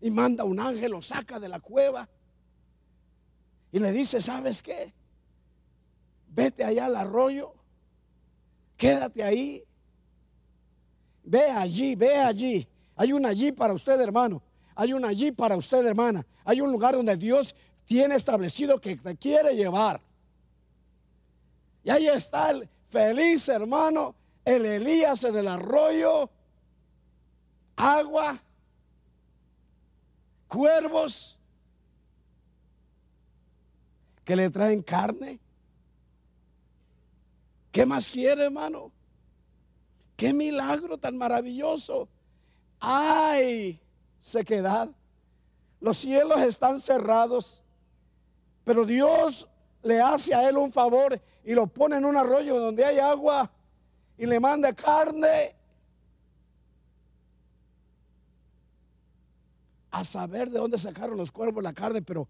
Y 0.00 0.10
manda 0.10 0.44
un 0.44 0.58
ángel, 0.58 0.92
lo 0.92 1.02
saca 1.02 1.38
de 1.38 1.50
la 1.50 1.60
cueva. 1.60 2.08
Y 3.76 3.78
le 3.78 3.92
dice, 3.92 4.23
¿sabes 4.23 4.62
qué? 4.62 4.95
vete 6.37 6.64
allá 6.64 6.87
al 6.87 6.97
arroyo, 6.97 7.52
quédate 8.78 9.23
ahí, 9.23 9.62
ve 11.23 11.50
allí, 11.50 11.95
ve 11.95 12.16
allí. 12.16 12.68
Hay 12.95 13.12
un 13.12 13.26
allí 13.26 13.52
para 13.52 13.75
usted, 13.75 14.00
hermano. 14.00 14.42
Hay 14.75 14.95
un 14.95 15.04
allí 15.04 15.30
para 15.30 15.59
usted, 15.59 15.85
hermana. 15.85 16.26
Hay 16.42 16.62
un 16.62 16.73
lugar 16.73 16.95
donde 16.95 17.18
Dios 17.18 17.54
tiene 17.85 18.14
establecido 18.14 18.80
que 18.80 18.97
te 18.97 19.14
quiere 19.14 19.54
llevar. 19.54 20.00
Y 21.85 21.90
ahí 21.90 22.06
está 22.06 22.49
el 22.49 22.68
feliz 22.88 23.47
hermano, 23.50 24.14
el 24.42 24.64
Elías 24.64 25.23
en 25.25 25.37
el 25.37 25.49
arroyo, 25.49 26.30
agua, 27.76 28.42
cuervos 30.49 31.35
que 34.26 34.35
le 34.35 34.50
traen 34.50 34.83
carne. 34.83 35.38
¿Qué 37.71 37.87
más 37.87 38.09
quiere, 38.09 38.47
hermano? 38.47 38.90
Qué 40.16 40.33
milagro 40.33 40.99
tan 40.99 41.16
maravilloso. 41.16 42.09
Hay 42.80 43.80
sequedad. 44.21 44.90
Los 45.80 45.99
cielos 45.99 46.40
están 46.40 46.80
cerrados. 46.80 47.62
Pero 48.64 48.85
Dios 48.85 49.47
le 49.85 50.00
hace 50.00 50.35
a 50.35 50.49
él 50.49 50.56
un 50.56 50.73
favor 50.73 51.21
y 51.45 51.54
lo 51.54 51.68
pone 51.68 51.95
en 51.97 52.04
un 52.04 52.16
arroyo 52.16 52.59
donde 52.59 52.85
hay 52.85 52.99
agua 52.99 53.49
y 54.18 54.26
le 54.26 54.40
manda 54.40 54.73
carne. 54.73 55.54
A 59.92 60.04
saber 60.04 60.50
de 60.50 60.59
dónde 60.59 60.78
sacaron 60.78 61.16
los 61.16 61.30
cuervos 61.30 61.62
la 61.62 61.73
carne, 61.73 62.02
pero 62.02 62.26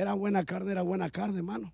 era 0.00 0.14
buena 0.14 0.44
carne, 0.44 0.72
era 0.72 0.82
buena 0.82 1.10
carne, 1.10 1.38
hermano. 1.38 1.72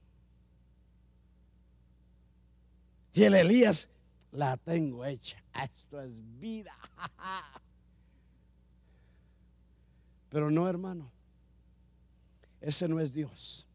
Y 3.12 3.24
el 3.24 3.34
Elías, 3.34 3.88
la 4.32 4.56
tengo 4.56 5.04
hecha. 5.04 5.42
Esto 5.62 6.00
es 6.00 6.10
vida. 6.38 6.72
Pero 10.30 10.50
no, 10.50 10.68
hermano. 10.68 11.10
Ese 12.60 12.88
no 12.88 13.00
es 13.00 13.12
Dios. 13.12 13.66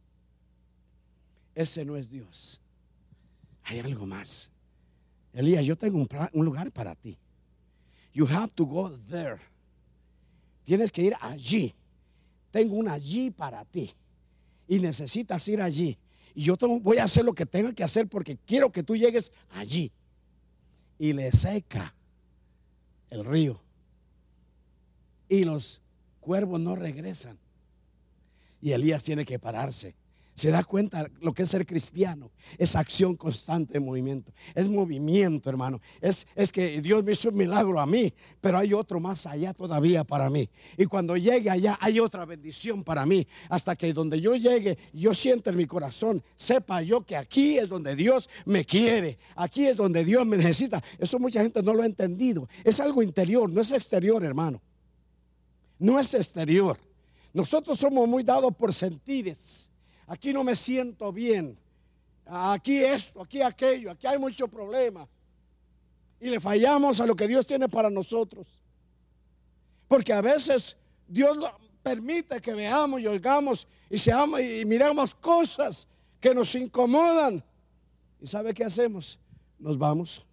Ese 1.56 1.86
no 1.86 1.96
es 1.96 2.10
Dios. 2.10 2.62
Hay 3.64 3.80
algo 3.80 4.06
más. 4.06 4.52
Elías, 5.34 5.66
yo 5.66 5.76
tengo 5.76 5.98
un, 5.98 6.08
un 6.34 6.46
lugar 6.46 6.72
para 6.72 6.96
ti. 6.96 7.18
You 8.14 8.28
have 8.28 8.52
to 8.56 8.66
go 8.66 8.92
there. 9.10 9.40
Tienes 10.64 10.92
que 10.92 11.02
ir 11.02 11.16
allí. 11.20 11.74
Tengo 12.52 12.76
un 12.76 12.88
allí 12.88 13.32
para 13.32 13.66
ti. 13.66 13.94
Y 14.68 14.80
necesitas 14.80 15.48
ir 15.48 15.62
allí. 15.62 15.98
Y 16.34 16.44
yo 16.44 16.56
voy 16.82 16.98
a 16.98 17.04
hacer 17.04 17.26
lo 17.26 17.34
que 17.34 17.46
tenga 17.46 17.74
que 17.74 17.84
hacer 17.84 18.08
porque 18.08 18.38
quiero 18.38 18.72
que 18.72 18.84
tú 18.84 18.96
llegues 18.96 19.32
allí. 19.52 19.92
Y 20.98 21.14
le 21.14 21.32
seca 21.32 21.94
el 23.10 23.26
río. 23.26 23.62
Y 25.28 25.44
los 25.44 25.82
cuervos 26.20 26.60
no 26.60 26.76
regresan. 26.76 27.38
Y 28.62 28.72
Elías 28.72 29.04
tiene 29.04 29.26
que 29.26 29.40
pararse 29.40 29.96
se 30.36 30.50
da 30.50 30.64
cuenta 30.64 31.08
lo 31.22 31.34
que 31.34 31.44
es 31.44 31.50
ser 31.50 31.66
cristiano. 31.66 32.32
Es 32.58 32.76
acción 32.76 33.16
constante 33.16 33.78
en 33.78 33.86
movimiento. 33.86 34.32
Es 34.56 34.68
movimiento, 34.68 35.48
hermano. 35.50 35.80
Es, 36.02 36.26
es 36.36 36.52
que 36.52 36.82
Dios 36.82 37.04
me 37.04 37.12
hizo 37.12 37.30
un 37.30 37.36
milagro 37.36 37.80
a 37.80 37.86
mí, 37.86 38.12
pero 38.42 38.58
hay 38.58 38.74
otro 38.74 39.00
más 39.00 39.28
allá 39.28 39.54
todavía 39.54 40.04
para 40.04 40.32
mí. 40.32 40.50
Y 40.76 40.86
cuando 40.86 41.16
llegue 41.18 41.52
allá 41.52 41.78
hay 41.80 42.00
otra 42.00 42.26
bendición 42.26 42.84
para 42.84 43.06
mí. 43.06 43.28
Hasta 43.50 43.76
que 43.76 43.94
donde 43.94 44.20
yo 44.20 44.36
llegue, 44.36 44.78
yo 44.92 45.14
sienta 45.14 45.52
en 45.52 45.58
mi 45.58 45.68
corazón, 45.68 46.24
sepa 46.36 46.82
yo 46.82 47.06
que 47.06 47.16
aquí 47.16 47.60
es 47.60 47.70
donde 47.70 47.96
Dios 47.96 48.28
me 48.46 48.66
quiere. 48.66 49.20
Aquí 49.36 49.68
es 49.68 49.78
donde 49.78 50.04
Dios 50.04 50.26
me 50.26 50.38
necesita. 50.38 50.84
Eso 50.98 51.20
mucha 51.20 51.44
gente 51.44 51.62
no 51.62 51.76
lo 51.76 51.84
ha 51.84 51.86
entendido. 51.86 52.50
Es 52.64 52.80
algo 52.80 53.04
interior, 53.04 53.48
no 53.52 53.62
es 53.62 53.72
exterior, 53.72 54.24
hermano. 54.24 54.60
No 55.78 56.00
es 56.00 56.12
exterior. 56.16 56.80
Nosotros 57.34 57.78
somos 57.78 58.08
muy 58.08 58.24
dados 58.24 58.56
por 58.56 58.74
sentires 58.74 59.70
aquí 60.08 60.34
no 60.34 60.44
me 60.44 60.56
siento 60.56 61.12
bien, 61.12 61.58
aquí 62.26 62.78
esto, 62.80 63.22
aquí 63.22 63.42
aquello, 63.42 63.92
aquí 63.92 64.08
hay 64.08 64.18
mucho 64.18 64.48
problema. 64.48 65.08
Y 66.20 66.30
le 66.30 66.40
fallamos 66.40 67.02
a 67.02 67.06
lo 67.06 67.16
que 67.16 67.28
Dios 67.28 67.46
tiene 67.46 67.68
para 67.68 67.90
nosotros. 67.90 68.48
Porque 69.88 70.14
a 70.14 70.22
veces 70.22 70.78
Dios 71.08 71.38
permite 71.82 72.40
que 72.42 72.54
veamos 72.54 73.02
y 73.02 73.08
oigamos 73.08 73.68
y 73.90 73.98
seamos 73.98 74.40
y 74.40 74.66
miremos 74.66 75.14
cosas 75.14 75.88
que 76.20 76.34
nos 76.34 76.56
incomodan. 76.56 77.44
¿Y 78.22 78.28
sabe 78.28 78.54
qué 78.54 78.64
hacemos? 78.64 79.20
Nos 79.60 79.78
vamos. 79.78 80.26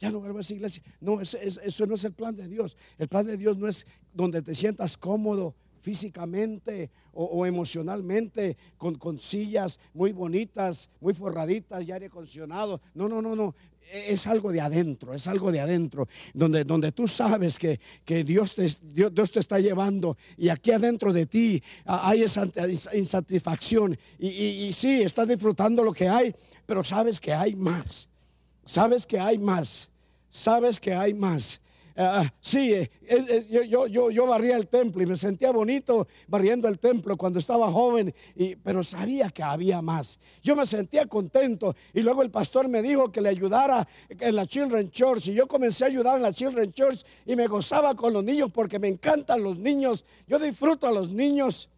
Ya 0.00 0.10
no 0.10 0.18
vuelvo 0.18 0.38
a 0.38 0.40
esa 0.40 0.52
iglesia. 0.52 0.82
No, 1.00 1.20
eso 1.20 1.86
no 1.86 1.94
es 1.94 2.04
el 2.04 2.12
plan 2.12 2.34
de 2.34 2.48
Dios. 2.48 2.76
El 2.98 3.08
plan 3.08 3.24
de 3.24 3.36
Dios 3.36 3.56
no 3.56 3.68
es 3.68 3.86
donde 4.12 4.42
te 4.42 4.54
sientas 4.54 4.98
cómodo 4.98 5.54
físicamente 5.84 6.90
o, 7.12 7.44
emocionalmente 7.44 8.56
con, 8.78 8.94
con, 8.94 9.20
sillas 9.20 9.78
muy 9.92 10.12
bonitas, 10.12 10.88
muy 10.98 11.12
forraditas 11.12 11.84
y 11.84 11.92
aire 11.92 12.06
acondicionado. 12.06 12.80
No, 12.94 13.06
no, 13.06 13.20
no, 13.20 13.36
no. 13.36 13.54
E, 13.92 14.14
es 14.14 14.26
algo 14.26 14.50
de 14.50 14.62
adentro, 14.62 15.12
es 15.12 15.28
algo 15.28 15.52
de 15.52 15.60
adentro, 15.60 16.08
donde, 16.32 16.64
donde 16.64 16.90
tú 16.90 17.06
sabes 17.06 17.58
que, 17.58 17.78
que 18.02 18.24
Dios, 18.24 18.54
te, 18.54 18.66
Dios, 18.94 19.30
te 19.30 19.40
está 19.40 19.60
llevando 19.60 20.16
y 20.38 20.48
aquí 20.48 20.70
adentro 20.70 21.12
de 21.12 21.26
ti 21.26 21.62
hay 21.84 22.22
esa 22.22 22.48
insatisfacción 22.94 23.96
y, 24.18 24.28
y, 24.28 24.46
y 24.64 24.72
sí, 24.72 25.02
estás 25.02 25.28
disfrutando 25.28 25.84
lo 25.84 25.92
que 25.92 26.08
hay, 26.08 26.34
pero 26.64 26.82
sabes 26.82 27.20
que 27.20 27.34
hay 27.34 27.54
más, 27.54 28.08
sabes 28.64 29.04
que 29.04 29.20
hay 29.20 29.36
más, 29.36 29.90
sabes 30.30 30.80
que 30.80 30.94
hay 30.94 31.12
más. 31.12 31.60
Ah, 31.96 32.22
ah, 32.22 32.34
sí, 32.40 32.72
eh, 32.72 32.90
yo, 33.68 33.86
yo, 33.86 34.10
yo, 34.10 34.26
barría 34.26 34.56
el 34.56 34.66
templo 34.66 35.00
y 35.00 35.06
me 35.06 35.16
sentía 35.16 35.52
bonito 35.52 36.08
barriendo 36.26 36.66
el 36.66 36.80
templo 36.80 37.16
cuando 37.16 37.38
estaba 37.38 37.70
joven, 37.70 38.12
pero 38.64 38.82
sabía 38.82 39.30
que 39.30 39.44
había 39.44 39.80
más. 39.80 40.18
Yo 40.42 40.56
me 40.56 40.66
sentía 40.66 41.06
contento 41.06 41.76
y 41.92 42.02
luego 42.02 42.22
el 42.22 42.32
pastor 42.32 42.66
me 42.66 42.82
dijo 42.82 43.12
que 43.12 43.20
le 43.20 43.28
ayudara 43.28 43.86
en 44.08 44.34
la 44.34 44.44
Children 44.44 44.90
Church 44.90 45.28
y 45.28 45.34
yo 45.34 45.46
comencé 45.46 45.84
a 45.84 45.86
ayudar 45.86 46.16
en 46.16 46.22
la 46.22 46.32
Children 46.32 46.72
Church 46.72 47.04
y 47.26 47.36
me 47.36 47.46
gozaba 47.46 47.94
con 47.94 48.12
los 48.12 48.24
niños 48.24 48.50
porque 48.52 48.80
me 48.80 48.88
encantan 48.88 49.44
los 49.44 49.56
niños. 49.56 50.04
Yo 50.26 50.40
disfruto 50.40 50.88
a 50.88 50.92
los 50.92 51.12
niños 51.12 51.68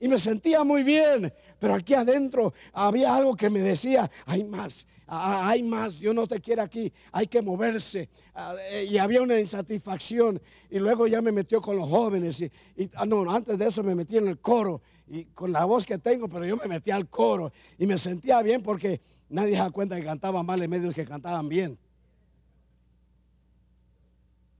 y 0.00 0.08
me 0.08 0.18
sentía 0.18 0.64
muy 0.64 0.82
bien, 0.82 1.32
pero 1.58 1.74
aquí 1.74 1.94
adentro 1.94 2.52
había 2.72 3.14
algo 3.14 3.36
que 3.36 3.48
me 3.48 3.60
decía, 3.60 4.10
hay 4.26 4.44
más, 4.44 4.86
hay 5.12 5.64
más, 5.64 5.98
Dios 5.98 6.14
no 6.14 6.24
te 6.28 6.40
quiere 6.40 6.62
aquí, 6.62 6.92
hay 7.10 7.26
que 7.26 7.42
moverse. 7.42 8.08
Ah, 8.32 8.54
eh, 8.70 8.86
y 8.88 8.96
había 8.96 9.20
una 9.20 9.40
insatisfacción. 9.40 10.40
Y 10.70 10.78
luego 10.78 11.08
ya 11.08 11.20
me 11.20 11.32
metió 11.32 11.60
con 11.60 11.76
los 11.76 11.88
jóvenes. 11.88 12.40
Y, 12.40 12.50
ah, 12.94 13.04
no, 13.06 13.28
antes 13.28 13.58
de 13.58 13.66
eso 13.66 13.82
me 13.82 13.96
metí 13.96 14.18
en 14.18 14.28
el 14.28 14.38
coro. 14.38 14.80
Y 15.08 15.24
con 15.24 15.50
la 15.50 15.64
voz 15.64 15.84
que 15.84 15.98
tengo, 15.98 16.28
pero 16.28 16.46
yo 16.46 16.56
me 16.56 16.66
metí 16.66 16.92
al 16.92 17.08
coro. 17.08 17.52
Y 17.76 17.86
me 17.86 17.98
sentía 17.98 18.40
bien 18.42 18.62
porque 18.62 19.00
nadie 19.28 19.54
se 19.54 19.58
da 19.58 19.70
cuenta 19.70 19.96
que 19.96 20.04
cantaba 20.04 20.44
mal 20.44 20.62
en 20.62 20.70
medio 20.70 20.88
de 20.88 20.94
que 20.94 21.04
cantaban 21.04 21.48
bien. 21.48 21.76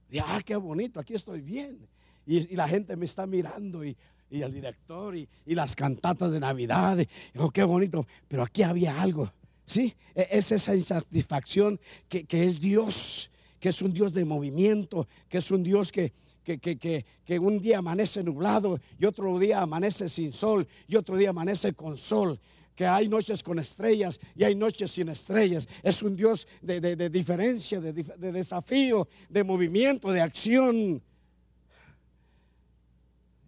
Y 0.09 0.19
ah, 0.19 0.41
qué 0.45 0.57
bonito, 0.57 0.99
aquí 0.99 1.13
estoy 1.13 1.39
bien. 1.39 1.87
Y, 2.25 2.57
la 2.57 2.67
gente 2.67 2.97
me 2.97 3.05
está 3.05 3.25
mirando 3.25 3.85
y 3.85 3.95
el 4.29 4.53
director 4.53 5.15
y, 5.15 5.29
y 5.45 5.55
las 5.55 5.77
cantatas 5.77 6.29
de 6.29 6.41
Navidad. 6.41 6.97
y, 6.99 7.07
oh, 7.37 7.49
qué 7.51 7.63
bonito. 7.63 8.05
Pero 8.27 8.43
aquí 8.43 8.63
había 8.63 9.01
algo. 9.01 9.31
¿Sí? 9.71 9.95
E- 10.13 10.27
Es 10.31 10.51
esa 10.51 10.75
insatisfacción 10.75 11.79
que, 12.09 12.25
que 12.25 12.43
es 12.43 12.59
Dios, 12.59 13.31
que 13.57 13.69
es 13.69 13.81
un 13.81 13.93
Dios 13.93 14.11
de 14.11 14.25
movimiento, 14.25 15.07
que 15.29 15.37
es 15.37 15.49
un 15.49 15.63
Dios 15.63 15.93
que, 15.93 16.11
que, 16.43 16.57
que, 16.57 16.77
que, 16.77 17.05
que 17.23 17.39
un 17.39 17.57
día 17.61 17.77
amanece 17.77 18.21
nublado 18.21 18.81
y 18.99 19.05
otro 19.05 19.39
día 19.39 19.61
amanece 19.61 20.09
sin 20.09 20.33
sol 20.33 20.67
y 20.89 20.97
otro 20.97 21.15
día 21.15 21.29
amanece 21.29 21.71
con 21.73 21.95
sol. 21.95 22.37
Que 22.75 22.85
hay 22.85 23.07
noches 23.07 23.43
con 23.43 23.59
estrellas 23.59 24.19
y 24.35 24.43
hay 24.43 24.55
noches 24.55 24.91
sin 24.91 25.07
estrellas. 25.07 25.69
Es 25.83 26.03
un 26.03 26.17
Dios 26.17 26.47
de, 26.61 26.81
de- 26.81 26.97
de 26.97 27.09
diferencia, 27.09 27.79
de, 27.79 27.93
de 27.93 28.31
desafío, 28.33 29.07
de 29.29 29.43
movimiento, 29.45 30.11
de 30.11 30.19
acción. 30.19 31.01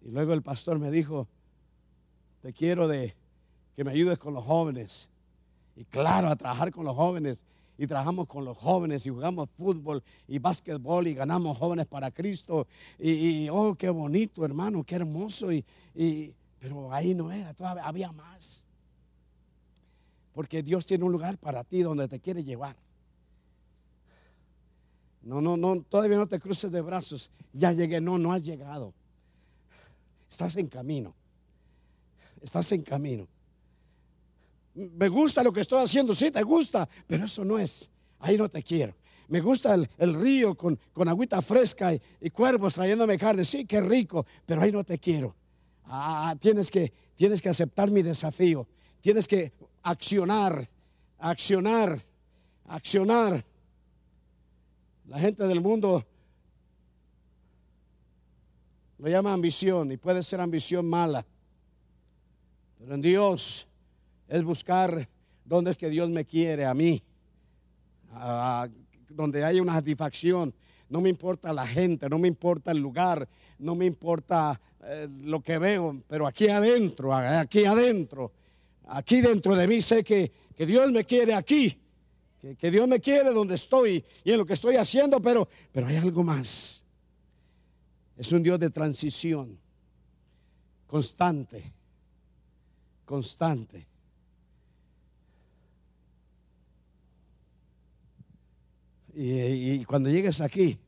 Y 0.02 0.08
luego 0.08 0.32
el 0.32 0.40
pastor 0.40 0.78
me 0.78 0.90
dijo, 0.90 1.28
te 2.40 2.54
quiero 2.54 2.88
de 2.88 3.14
que 3.76 3.84
me 3.84 3.90
ayudes 3.90 4.18
con 4.18 4.32
los 4.32 4.44
jóvenes. 4.44 5.10
Y 5.76 5.84
claro, 5.84 6.28
a 6.28 6.36
trabajar 6.36 6.70
con 6.70 6.84
los 6.84 6.94
jóvenes. 6.94 7.44
Y 7.76 7.88
trabajamos 7.88 8.28
con 8.28 8.44
los 8.44 8.56
jóvenes 8.56 9.04
y 9.04 9.10
jugamos 9.10 9.48
fútbol 9.56 10.00
y 10.28 10.38
básquetbol 10.38 11.08
y 11.08 11.14
ganamos 11.14 11.58
jóvenes 11.58 11.86
para 11.86 12.10
Cristo. 12.12 12.68
Y, 13.00 13.48
oh, 13.48 13.74
qué 13.74 13.90
bonito, 13.90 14.44
hermano, 14.44 14.84
qué 14.84 14.94
hermoso. 14.94 15.50
Y, 15.50 15.64
y- 15.94 16.32
pero 16.60 16.92
ahí 16.92 17.14
no 17.14 17.32
era, 17.32 17.52
todavía 17.52 17.84
había 17.84 18.12
más. 18.12 18.62
Porque 20.32 20.62
Dios 20.62 20.86
tiene 20.86 21.04
un 21.04 21.12
lugar 21.12 21.36
para 21.36 21.64
ti 21.64 21.82
donde 21.82 22.06
te 22.08 22.20
quiere 22.20 22.44
llevar. 22.44 22.76
No, 25.22 25.40
no, 25.40 25.56
no, 25.56 25.80
todavía 25.82 26.16
no 26.16 26.26
te 26.26 26.38
cruces 26.38 26.70
de 26.70 26.80
brazos. 26.80 27.30
Ya 27.52 27.72
llegué, 27.72 28.00
no, 28.00 28.18
no 28.18 28.32
has 28.32 28.44
llegado. 28.44 28.92
Estás 30.30 30.54
en 30.56 30.68
camino. 30.68 31.14
Estás 32.40 32.70
en 32.72 32.82
camino. 32.82 33.26
Me 34.74 35.08
gusta 35.08 35.42
lo 35.42 35.52
que 35.52 35.60
estoy 35.60 35.84
haciendo, 35.84 36.14
sí, 36.14 36.30
te 36.30 36.42
gusta, 36.42 36.88
pero 37.06 37.24
eso 37.24 37.44
no 37.44 37.58
es. 37.58 37.90
Ahí 38.18 38.36
no 38.36 38.48
te 38.48 38.62
quiero. 38.62 38.94
Me 39.28 39.40
gusta 39.40 39.74
el, 39.74 40.14
río 40.14 40.54
con, 40.54 40.78
con 40.92 41.08
agüita 41.08 41.40
fresca 41.40 41.94
y, 41.94 42.00
y 42.20 42.30
cuervos 42.30 42.74
trayéndome 42.74 43.16
carne, 43.18 43.44
sí, 43.44 43.64
qué 43.64 43.80
rico, 43.80 44.26
pero 44.44 44.60
ahí 44.60 44.72
no 44.72 44.84
te 44.84 44.98
quiero. 44.98 45.34
Ah, 45.86 46.34
tienes 46.40 46.70
que, 46.70 46.92
tienes 47.14 47.40
que 47.40 47.48
aceptar 47.48 47.90
mi 47.90 48.02
desafío. 48.02 48.66
Tienes 49.00 49.28
que 49.28 49.52
accionar, 49.82 50.68
accionar, 51.18 52.00
accionar. 52.66 53.44
La 55.06 55.18
gente 55.18 55.46
del 55.46 55.60
mundo 55.60 56.04
lo 58.98 59.08
llama 59.08 59.32
ambición 59.32 59.92
y 59.92 59.96
puede 59.98 60.22
ser 60.22 60.40
ambición 60.40 60.88
mala. 60.88 61.24
Pero 62.78 62.94
en 62.94 63.02
Dios 63.02 63.66
es 64.28 64.42
buscar 64.42 65.08
dónde 65.44 65.70
es 65.70 65.76
que 65.76 65.88
Dios 65.88 66.08
me 66.10 66.24
quiere 66.24 66.64
a 66.64 66.74
mí. 66.74 67.02
Donde 69.08 69.44
haya 69.44 69.62
una 69.62 69.74
satisfacción. 69.74 70.54
No 70.88 71.00
me 71.00 71.08
importa 71.08 71.52
la 71.52 71.66
gente, 71.66 72.08
no 72.08 72.18
me 72.18 72.28
importa 72.28 72.70
el 72.70 72.78
lugar, 72.78 73.28
no 73.58 73.74
me 73.74 73.86
importa 73.86 74.60
eh, 74.84 75.08
lo 75.22 75.40
que 75.40 75.58
veo, 75.58 76.02
pero 76.06 76.26
aquí 76.26 76.48
adentro, 76.48 77.12
aquí 77.12 77.64
adentro, 77.64 78.32
aquí 78.86 79.20
dentro 79.20 79.54
de 79.54 79.66
mí 79.66 79.80
sé 79.80 80.04
que, 80.04 80.30
que 80.54 80.66
Dios 80.66 80.92
me 80.92 81.04
quiere 81.04 81.34
aquí, 81.34 81.80
que, 82.40 82.54
que 82.54 82.70
Dios 82.70 82.86
me 82.86 83.00
quiere 83.00 83.32
donde 83.32 83.54
estoy 83.54 84.04
y 84.22 84.32
en 84.32 84.38
lo 84.38 84.44
que 84.44 84.52
estoy 84.52 84.76
haciendo, 84.76 85.20
pero, 85.20 85.48
pero 85.72 85.86
hay 85.86 85.96
algo 85.96 86.22
más. 86.22 86.84
Es 88.16 88.30
un 88.30 88.42
Dios 88.42 88.60
de 88.60 88.70
transición, 88.70 89.58
constante, 90.86 91.72
constante. 93.06 93.93
Y, 99.16 99.84
cuando 99.84 100.10
llegues 100.10 100.40
aquí 100.40 100.78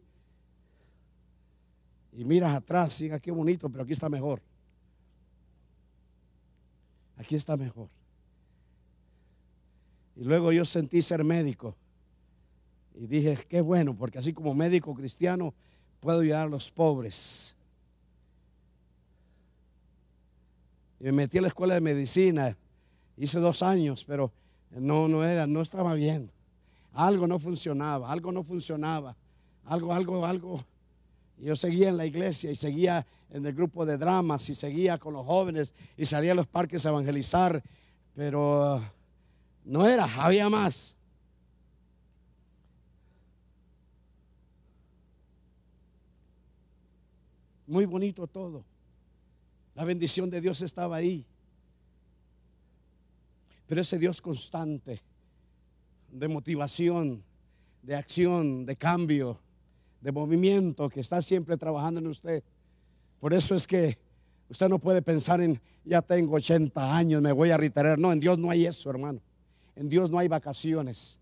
y 2.13 2.25
miras 2.25 2.57
atrás, 2.57 2.99
diga 2.99 3.21
qué 3.21 3.31
bonito, 3.31 3.69
pero 3.69 3.85
aquí 3.85 3.93
está 3.93 4.09
mejor. 4.09 4.41
Aquí 7.17 7.37
está 7.37 7.57
mejor. 7.57 7.89
Y 10.17 10.25
luego 10.25 10.51
yo 10.51 10.65
sentí 10.65 11.03
ser 11.03 11.23
médico. 11.23 11.77
Y 12.95 13.07
dije, 13.07 13.39
qué 13.49 13.61
bueno, 13.61 13.95
porque 13.97 14.19
así 14.19 14.33
como 14.33 14.55
médico 14.55 14.95
cristiano 14.95 15.55
puedo 16.01 16.21
ayudar 16.21 16.47
a 16.47 16.51
los 16.51 16.71
pobres. 16.71 17.55
Y 20.99 21.05
me 21.05 21.13
metí 21.13 21.39
a 21.39 21.43
la 21.43 21.49
escuela 21.49 21.75
de 21.75 21.81
medicina. 21.81 22.57
Hice 23.19 23.39
dos 23.39 23.63
años, 23.63 24.05
pero 24.05 24.33
no, 24.71 25.07
no 25.07 25.23
era, 25.23 25.47
no 25.47 25.61
estaba 25.61 25.95
bien. 25.95 26.31
Algo 26.97 27.27
no 27.27 27.39
funcionaba, 27.39 28.11
algo 28.11 28.33
no 28.33 28.43
funcionaba. 28.43 29.15
Algo, 29.65 29.93
algo, 29.93 30.25
algo. 30.25 30.65
Yo 31.37 31.55
seguía 31.55 31.91
en 31.91 31.99
la 31.99 32.07
iglesia 32.07 32.51
y 32.51 32.57
seguía 32.57 33.07
en 33.29 33.45
el 33.45 33.53
grupo 33.53 33.85
de 33.85 33.99
dramas 33.99 34.49
y 34.49 34.55
seguía 34.55 34.97
con 34.97 35.13
los 35.13 35.27
jóvenes 35.27 35.75
y 35.99 36.07
salía 36.07 36.33
a 36.33 36.35
los 36.35 36.47
parques 36.47 36.87
a 36.87 36.89
evangelizar, 36.89 37.63
pero 38.15 38.83
no 39.65 39.87
era, 39.87 40.09
había 40.25 40.49
más. 40.49 40.95
Muy 47.67 47.85
bonito 47.85 48.27
todo. 48.27 48.65
La 49.75 49.85
bendición 49.85 50.31
de 50.31 50.41
Dios 50.41 50.63
estaba 50.63 50.97
ahí. 50.97 51.27
Pero 53.67 53.83
ese 53.83 53.99
Dios 53.99 54.23
constante, 54.23 55.03
de 56.11 56.29
motivación, 56.29 57.23
de 57.83 57.95
acción, 57.95 58.67
de 58.67 58.77
cambio, 58.77 59.39
de 60.01 60.13
movimiento, 60.13 60.89
que 60.89 61.01
está 61.01 61.23
siempre 61.23 61.57
trabajando 61.57 62.01
en 62.01 62.07
usted. 62.09 62.43
Por 63.21 63.33
eso 63.33 63.55
es 63.55 63.67
que 63.67 63.99
usted 64.49 64.69
no 64.69 64.79
puede 64.79 65.03
pensar 65.03 65.41
en, 65.41 65.61
ya 65.85 66.03
tengo 66.03 66.35
80 66.35 66.97
años, 66.97 67.23
me 67.23 67.33
voy 67.33 67.51
a 67.51 67.57
retirar. 67.57 67.99
No, 67.99 68.13
en 68.13 68.21
Dios 68.21 68.39
no 68.39 68.51
hay 68.51 68.67
eso, 68.67 68.91
hermano. 68.91 69.21
En 69.75 69.89
Dios 69.89 70.11
no 70.11 70.19
hay 70.19 70.29
vacaciones. 70.29 71.19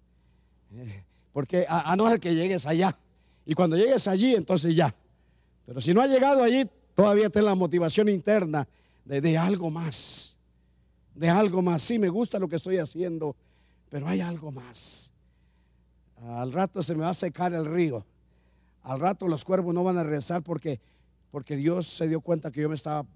Eh, 0.75 1.05
porque 1.33 1.67
a, 1.69 1.93
a 1.93 1.97
no 1.97 2.09
ser 2.09 2.21
que 2.21 2.35
llegues 2.35 2.67
allá. 2.67 2.97
Y 3.47 3.55
cuando 3.55 3.77
llegues 3.77 4.09
allí, 4.09 4.35
entonces 4.35 4.75
ya. 4.75 4.95
Pero 5.67 5.81
si 5.81 5.93
no 5.93 6.01
ha 6.01 6.07
llegado 6.07 6.43
allí, 6.43 6.69
todavía 6.95 7.29
ten 7.31 7.45
la 7.45 7.55
motivación 7.55 8.09
interna 8.09 8.67
de, 9.05 9.21
de 9.21 9.37
algo 9.37 9.71
más. 9.71 10.37
De 11.15 11.29
algo 11.29 11.63
más. 11.63 11.83
Sí, 11.83 11.99
me 11.99 12.09
gusta 12.09 12.39
lo 12.39 12.49
que 12.49 12.57
estoy 12.57 12.79
haciendo, 12.79 13.37
pero 13.95 14.09
hay 14.09 14.21
algo 14.21 14.51
más. 14.51 15.13
Al 16.21 16.53
rato 16.53 16.83
se 16.83 16.97
me 16.97 17.03
va 17.03 17.11
a 17.11 17.15
secar 17.15 17.55
el 17.55 17.65
río. 17.65 18.05
Al 18.83 18.99
rato 18.99 19.29
los 19.29 19.45
cuervos 19.45 19.73
no 19.73 19.85
van 19.85 19.99
a 19.99 20.03
regresar 20.03 20.43
porque, 20.43 20.81
porque 21.31 21.55
Dios 21.55 21.87
se 21.87 22.09
dio 22.09 22.21
cuenta 22.21 22.51
que 22.51 22.61
yo 22.61 22.69
me 22.69 22.75
estaba 22.75 23.07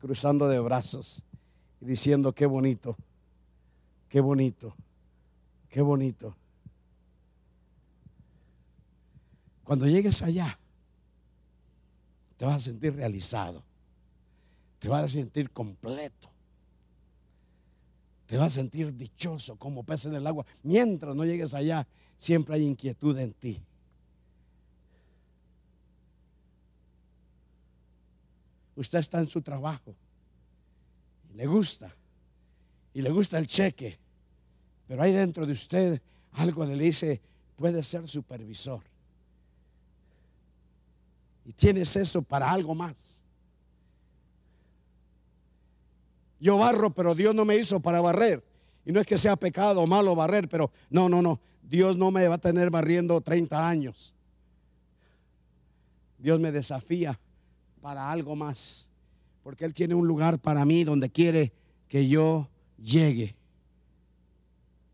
cruzando 0.00 0.48
de 0.48 0.58
brazos 0.58 1.22
y 1.80 1.84
diciendo, 1.84 2.32
qué 2.32 2.44
bonito, 2.44 2.96
qué 4.08 4.20
bonito, 4.20 4.74
qué 5.68 5.80
bonito. 5.80 6.36
Cuando 9.62 9.86
llegues 9.86 10.22
allá, 10.22 10.58
te 12.36 12.46
vas 12.46 12.56
a 12.56 12.60
sentir 12.60 12.96
realizado, 12.96 13.62
te 14.80 14.88
vas 14.88 15.04
a 15.04 15.08
sentir 15.08 15.52
completo, 15.52 16.28
te 18.26 18.36
vas 18.36 18.52
a 18.52 18.56
sentir 18.56 18.92
dichoso 18.94 19.56
como 19.56 19.84
pez 19.84 20.06
en 20.06 20.14
el 20.14 20.26
agua. 20.26 20.44
Mientras 20.62 21.14
no 21.14 21.24
llegues 21.24 21.54
allá, 21.54 21.86
siempre 22.18 22.56
hay 22.56 22.64
inquietud 22.64 23.16
en 23.18 23.32
ti. 23.32 23.62
Usted 28.74 28.98
está 28.98 29.18
en 29.18 29.26
su 29.26 29.40
trabajo 29.40 29.94
y 31.32 31.36
le 31.36 31.46
gusta, 31.46 31.94
y 32.92 33.00
le 33.00 33.10
gusta 33.10 33.38
el 33.38 33.46
cheque, 33.46 33.98
pero 34.86 35.02
hay 35.02 35.12
dentro 35.12 35.46
de 35.46 35.52
usted 35.52 36.02
algo 36.32 36.66
que 36.66 36.76
le 36.76 36.84
dice, 36.84 37.20
puede 37.56 37.82
ser 37.82 38.06
supervisor. 38.06 38.82
Y 41.46 41.52
tienes 41.52 41.94
eso 41.96 42.20
para 42.22 42.50
algo 42.50 42.74
más. 42.74 43.22
Yo 46.38 46.58
barro, 46.58 46.90
pero 46.90 47.14
Dios 47.14 47.34
no 47.34 47.44
me 47.44 47.56
hizo 47.56 47.80
para 47.80 48.00
barrer. 48.00 48.44
Y 48.84 48.92
no 48.92 49.00
es 49.00 49.06
que 49.06 49.18
sea 49.18 49.36
pecado 49.36 49.82
o 49.82 49.86
malo 49.86 50.14
barrer, 50.14 50.48
pero 50.48 50.70
no, 50.90 51.08
no, 51.08 51.22
no. 51.22 51.40
Dios 51.62 51.96
no 51.96 52.10
me 52.10 52.28
va 52.28 52.36
a 52.36 52.38
tener 52.38 52.70
barriendo 52.70 53.20
30 53.20 53.68
años. 53.68 54.14
Dios 56.18 56.38
me 56.38 56.52
desafía 56.52 57.18
para 57.80 58.10
algo 58.10 58.36
más. 58.36 58.88
Porque 59.42 59.64
Él 59.64 59.74
tiene 59.74 59.94
un 59.94 60.06
lugar 60.06 60.38
para 60.38 60.64
mí 60.64 60.84
donde 60.84 61.10
quiere 61.10 61.52
que 61.88 62.08
yo 62.08 62.48
llegue. 62.78 63.34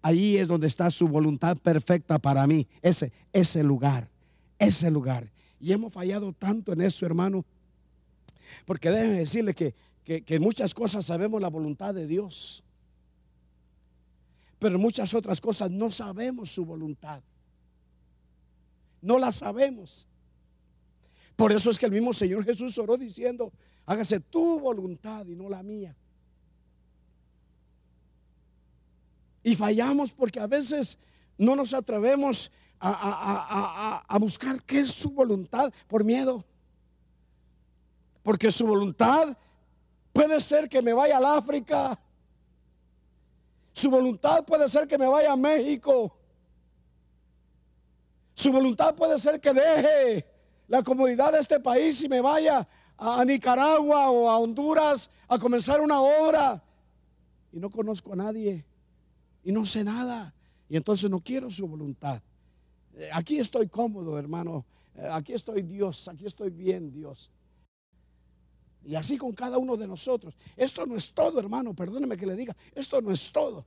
Allí 0.01 0.37
es 0.37 0.49
donde 0.49 0.67
está 0.67 0.91
su 0.91 1.07
voluntad 1.09 1.57
perfecta 1.57 2.19
para 2.19 2.47
mí. 2.47 2.67
Ese, 2.81 3.13
ese 3.33 3.63
lugar, 3.63 4.09
ese 4.59 4.91
lugar. 4.91 5.31
Y 5.61 5.73
hemos 5.73 5.93
fallado 5.93 6.33
tanto 6.33 6.73
en 6.73 6.81
eso, 6.81 7.07
hermano. 7.07 7.45
Porque 8.67 8.91
déjenme 8.91 9.19
decirle 9.19 9.55
que, 9.55 9.75
que, 10.05 10.23
que 10.23 10.37
en 10.37 10.43
muchas 10.43 10.75
cosas 10.75 11.07
sabemos 11.07 11.41
la 11.41 11.49
voluntad 11.49 11.95
de 11.95 12.07
Dios, 12.07 12.63
pero 14.59 14.77
en 14.77 14.81
muchas 14.81 15.13
otras 15.15 15.41
cosas 15.41 15.71
no 15.71 15.91
sabemos 15.91 16.51
su 16.51 16.65
voluntad. 16.65 17.23
No 19.01 19.19
la 19.19 19.33
sabemos. 19.33 20.07
Por 21.35 21.51
eso 21.51 21.71
es 21.71 21.79
que 21.79 21.87
el 21.87 21.93
mismo 21.93 22.13
Señor 22.13 22.45
Jesús 22.45 22.79
oró 22.79 22.97
diciendo, 22.97 23.53
hágase 23.85 24.21
tu 24.21 24.61
voluntad 24.61 25.27
y 25.27 25.35
no 25.35 25.49
la 25.49 25.63
mía. 25.63 25.97
Y 29.43 29.57
fallamos 29.57 30.13
porque 30.13 30.39
a 30.39 30.47
veces 30.47 30.99
no 31.37 31.57
nos 31.57 31.75
atrevemos 31.75 32.51
a, 32.79 34.17
buscar 34.21 34.63
qué 34.63 34.81
es 34.81 34.91
su 34.91 35.11
voluntad 35.11 35.73
por 35.89 36.05
miedo. 36.05 36.45
Porque 38.23 38.53
su 38.53 38.67
voluntad 38.67 39.37
puede 40.13 40.41
ser 40.41 40.69
que 40.69 40.83
me 40.83 40.93
vaya 40.93 41.17
al 41.17 41.25
África. 41.25 41.99
Su 43.73 43.91
voluntad 43.91 44.45
puede 44.45 44.69
ser 44.69 44.87
que 44.87 44.99
me 44.99 45.07
vaya 45.07 45.33
a 45.33 45.37
México. 45.37 46.17
Su 48.35 48.53
voluntad 48.53 48.95
puede 48.95 49.19
ser 49.19 49.41
que 49.41 49.53
deje 49.53 50.27
la 50.69 50.83
comodidad 50.83 51.33
de 51.33 51.41
este 51.41 51.61
país 51.61 52.03
y 52.03 52.09
me 52.09 52.21
vaya 52.21 52.67
a 52.97 53.25
Nicaragua 53.25 54.11
o 54.11 54.29
a 54.29 54.39
Honduras 54.39 55.11
a 55.29 55.39
comenzar 55.39 55.81
una 55.81 56.01
obra. 56.01 56.63
Y 57.53 57.59
no 57.59 57.71
conozco 57.71 58.13
a 58.13 58.17
nadie 58.17 58.65
y 59.45 59.53
no 59.53 59.67
sé 59.67 59.85
nada. 59.85 60.35
Y 60.69 60.77
entonces 60.77 61.11
no 61.11 61.21
quiero 61.21 61.51
su 61.51 61.67
voluntad. 61.67 62.23
Eh, 62.95 63.09
aquí 63.13 63.39
estoy 63.39 63.69
cómodo, 63.69 64.19
hermano. 64.19 64.65
Eh, 64.95 65.09
aquí 65.11 65.33
estoy 65.33 65.63
Dios, 65.63 66.09
aquí 66.09 66.27
estoy 66.27 66.51
bien, 66.51 66.91
Dios. 66.91 67.31
Y 68.85 68.95
así 68.95 69.17
con 69.17 69.33
cada 69.33 69.59
uno 69.59 69.77
de 69.77 69.87
nosotros. 69.87 70.35
Esto 70.57 70.85
no 70.87 70.97
es 70.97 71.13
todo, 71.13 71.39
hermano. 71.39 71.75
Perdóneme 71.75 72.17
que 72.17 72.27
le 72.27 72.37
diga. 72.37 72.57
Esto 72.75 73.01
no 73.01 73.13
es 73.13 73.31
todo. 73.31 73.65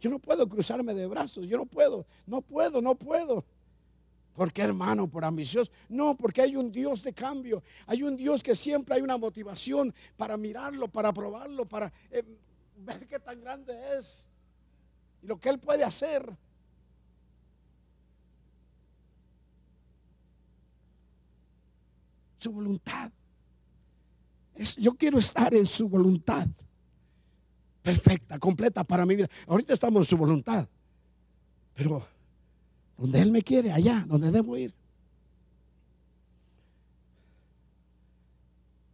Yo 0.00 0.10
no 0.10 0.18
puedo 0.18 0.48
cruzarme 0.48 0.94
de 0.94 1.06
brazos. 1.06 1.46
Yo 1.46 1.58
no 1.58 1.66
puedo. 1.66 2.06
No 2.26 2.40
puedo, 2.40 2.80
no 2.80 2.94
puedo. 2.94 3.44
¿Por 4.34 4.52
qué, 4.52 4.62
hermano? 4.62 5.08
Por 5.08 5.24
ambicioso. 5.24 5.70
No, 5.88 6.16
porque 6.16 6.40
hay 6.40 6.56
un 6.56 6.70
Dios 6.70 7.02
de 7.02 7.12
cambio. 7.12 7.62
Hay 7.86 8.02
un 8.02 8.16
Dios 8.16 8.42
que 8.42 8.54
siempre 8.54 8.94
hay 8.94 9.02
una 9.02 9.16
motivación 9.16 9.92
para 10.16 10.36
mirarlo, 10.36 10.88
para 10.88 11.12
probarlo, 11.12 11.66
para 11.66 11.92
eh, 12.10 12.22
ver 12.76 13.06
qué 13.06 13.18
tan 13.18 13.40
grande 13.40 13.74
es 13.98 14.30
y 15.22 15.26
lo 15.26 15.38
que 15.38 15.48
Él 15.48 15.58
puede 15.58 15.84
hacer. 15.84 16.36
Su 22.36 22.52
voluntad. 22.52 23.12
Yo 24.78 24.94
quiero 24.94 25.18
estar 25.18 25.54
en 25.54 25.66
su 25.66 25.88
voluntad. 25.88 26.46
Perfecta, 27.82 28.38
completa 28.38 28.84
para 28.84 29.06
mi 29.06 29.16
vida. 29.16 29.28
Ahorita 29.46 29.72
estamos 29.72 30.02
en 30.02 30.04
su 30.06 30.16
voluntad. 30.16 30.68
Pero 31.74 32.06
donde 32.96 33.20
Él 33.20 33.30
me 33.30 33.42
quiere, 33.42 33.72
allá, 33.72 34.04
donde 34.06 34.30
debo 34.30 34.56
ir. 34.56 34.74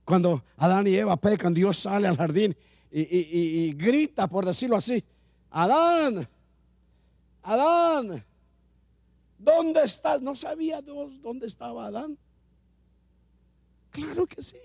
Cuando 0.05 0.45
Adán 0.57 0.87
y 0.87 0.95
Eva 0.95 1.17
pecan, 1.17 1.53
Dios 1.53 1.79
sale 1.79 2.07
al 2.07 2.17
jardín 2.17 2.57
y 2.93 3.73
grita, 3.73 4.29
por 4.29 4.47
decirlo 4.47 4.77
así, 4.77 5.03
Adán, 5.51 6.29
Adán, 7.43 8.25
¿dónde 9.39 9.83
estás? 9.83 10.23
No 10.23 10.35
sabía 10.35 10.81
Dios 10.83 11.21
dónde 11.23 11.47
estaba 11.47 11.87
Adán. 11.87 12.19
Claro 13.91 14.27
que 14.27 14.43
sí. 14.43 14.59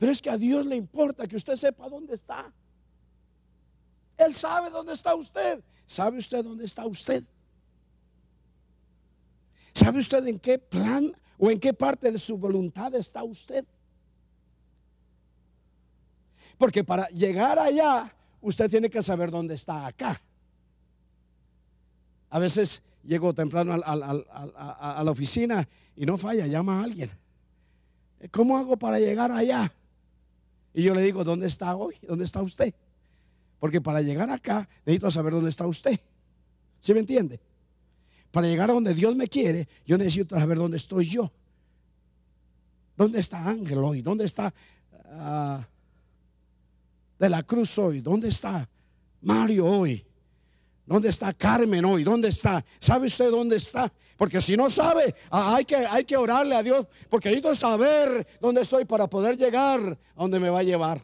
Pero 0.00 0.12
es 0.12 0.22
que 0.22 0.30
a 0.30 0.38
Dios 0.38 0.64
le 0.64 0.76
importa 0.76 1.28
que 1.28 1.36
usted 1.36 1.56
sepa 1.56 1.86
dónde 1.86 2.14
está. 2.14 2.50
Él 4.16 4.34
sabe 4.34 4.70
dónde 4.70 4.94
está 4.94 5.14
usted. 5.14 5.62
¿Sabe 5.86 6.16
usted 6.16 6.42
dónde 6.42 6.64
está 6.64 6.86
usted? 6.86 7.22
¿Sabe 9.74 9.98
usted 9.98 10.26
en 10.26 10.38
qué 10.38 10.58
plan 10.58 11.14
o 11.36 11.50
en 11.50 11.60
qué 11.60 11.74
parte 11.74 12.10
de 12.10 12.18
su 12.18 12.38
voluntad 12.38 12.94
está 12.94 13.22
usted? 13.22 13.62
Porque 16.56 16.82
para 16.82 17.06
llegar 17.08 17.58
allá 17.58 18.10
usted 18.40 18.70
tiene 18.70 18.88
que 18.88 19.02
saber 19.02 19.30
dónde 19.30 19.54
está 19.54 19.84
acá. 19.84 20.18
A 22.30 22.38
veces 22.38 22.80
llego 23.02 23.34
temprano 23.34 23.74
a 23.74 25.04
la 25.04 25.10
oficina 25.10 25.68
y 25.94 26.06
no 26.06 26.16
falla, 26.16 26.46
llama 26.46 26.80
a 26.80 26.84
alguien. 26.84 27.10
¿Cómo 28.30 28.56
hago 28.56 28.78
para 28.78 28.98
llegar 28.98 29.30
allá? 29.30 29.70
Y 30.72 30.82
yo 30.82 30.94
le 30.94 31.02
digo, 31.02 31.24
¿dónde 31.24 31.46
está 31.46 31.74
hoy? 31.76 31.96
¿Dónde 32.02 32.24
está 32.24 32.42
usted? 32.42 32.74
Porque 33.58 33.80
para 33.80 34.00
llegar 34.00 34.30
acá 34.30 34.68
necesito 34.86 35.10
saber 35.10 35.32
dónde 35.32 35.50
está 35.50 35.66
usted. 35.66 35.98
¿Sí 36.80 36.94
me 36.94 37.00
entiende? 37.00 37.40
Para 38.30 38.46
llegar 38.46 38.70
a 38.70 38.74
donde 38.74 38.94
Dios 38.94 39.14
me 39.16 39.28
quiere, 39.28 39.68
yo 39.84 39.98
necesito 39.98 40.38
saber 40.38 40.58
dónde 40.58 40.76
estoy 40.76 41.04
yo. 41.04 41.30
¿Dónde 42.96 43.20
está 43.20 43.48
Ángel 43.48 43.78
hoy? 43.78 44.02
¿Dónde 44.02 44.24
está 44.24 44.52
ah, 45.12 45.66
de 47.18 47.30
la 47.30 47.42
cruz 47.42 47.76
hoy? 47.78 48.00
¿Dónde 48.00 48.28
está 48.28 48.68
Mario 49.22 49.66
hoy? 49.66 50.04
¿Dónde 50.90 51.08
está 51.08 51.32
Carmen 51.32 51.84
hoy? 51.84 52.02
¿Dónde 52.02 52.26
está? 52.26 52.64
¿Sabe 52.80 53.06
usted 53.06 53.30
dónde 53.30 53.54
está? 53.54 53.92
Porque 54.16 54.42
si 54.42 54.56
no 54.56 54.68
sabe, 54.68 55.14
hay 55.30 55.64
que, 55.64 55.76
hay 55.76 56.04
que 56.04 56.16
orarle 56.16 56.56
a 56.56 56.64
Dios. 56.64 56.84
Porque 57.08 57.28
necesito 57.28 57.54
saber 57.54 58.26
dónde 58.40 58.62
estoy 58.62 58.84
para 58.84 59.06
poder 59.06 59.36
llegar 59.36 59.78
a 60.16 60.20
donde 60.20 60.40
me 60.40 60.50
va 60.50 60.58
a 60.58 60.62
llevar. 60.64 61.00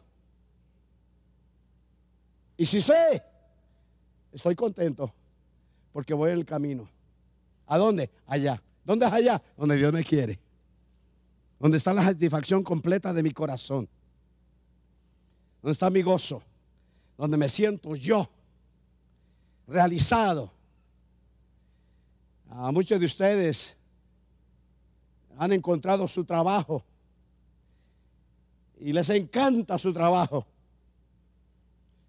Y 2.57 2.65
si 2.65 2.81
sé, 2.81 3.23
estoy 4.33 4.55
contento 4.55 5.13
porque 5.93 6.13
voy 6.13 6.31
en 6.31 6.39
el 6.39 6.45
camino. 6.45 6.89
¿A 7.65 7.77
dónde? 7.77 8.11
Allá. 8.25 8.61
¿Dónde 8.83 9.05
es 9.05 9.13
allá? 9.13 9.41
Donde 9.55 9.77
Dios 9.77 9.93
me 9.93 10.03
quiere. 10.03 10.37
Donde 11.61 11.77
está 11.77 11.93
la 11.93 12.03
satisfacción 12.03 12.61
completa 12.61 13.13
de 13.13 13.23
mi 13.23 13.31
corazón. 13.31 13.87
¿Dónde 15.61 15.71
está 15.71 15.89
mi 15.89 16.01
gozo? 16.01 16.43
Donde 17.17 17.37
me 17.37 17.47
siento 17.47 17.95
yo 17.95 18.29
realizado. 19.67 20.51
A 22.49 22.71
muchos 22.71 22.99
de 22.99 23.05
ustedes 23.05 23.75
han 25.37 25.51
encontrado 25.51 26.07
su 26.07 26.23
trabajo 26.23 26.83
y 28.79 28.93
les 28.93 29.09
encanta 29.09 29.77
su 29.77 29.93
trabajo. 29.93 30.45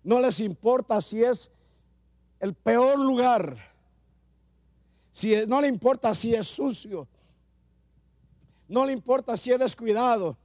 No 0.03 0.21
les 0.21 0.41
importa 0.41 1.03
si 1.03 1.23
es 1.23 1.51
el 2.41 2.55
peor 2.55 2.99
lugar, 2.99 3.59
si 5.13 5.35
no 5.47 5.61
le 5.61 5.69
importa 5.69 6.15
si 6.15 6.35
es 6.35 6.47
sucio, 6.47 7.09
no 8.69 8.87
le 8.87 8.93
importa 8.93 9.37
si 9.37 9.51
es 9.51 9.59
descuidado, 9.59 10.37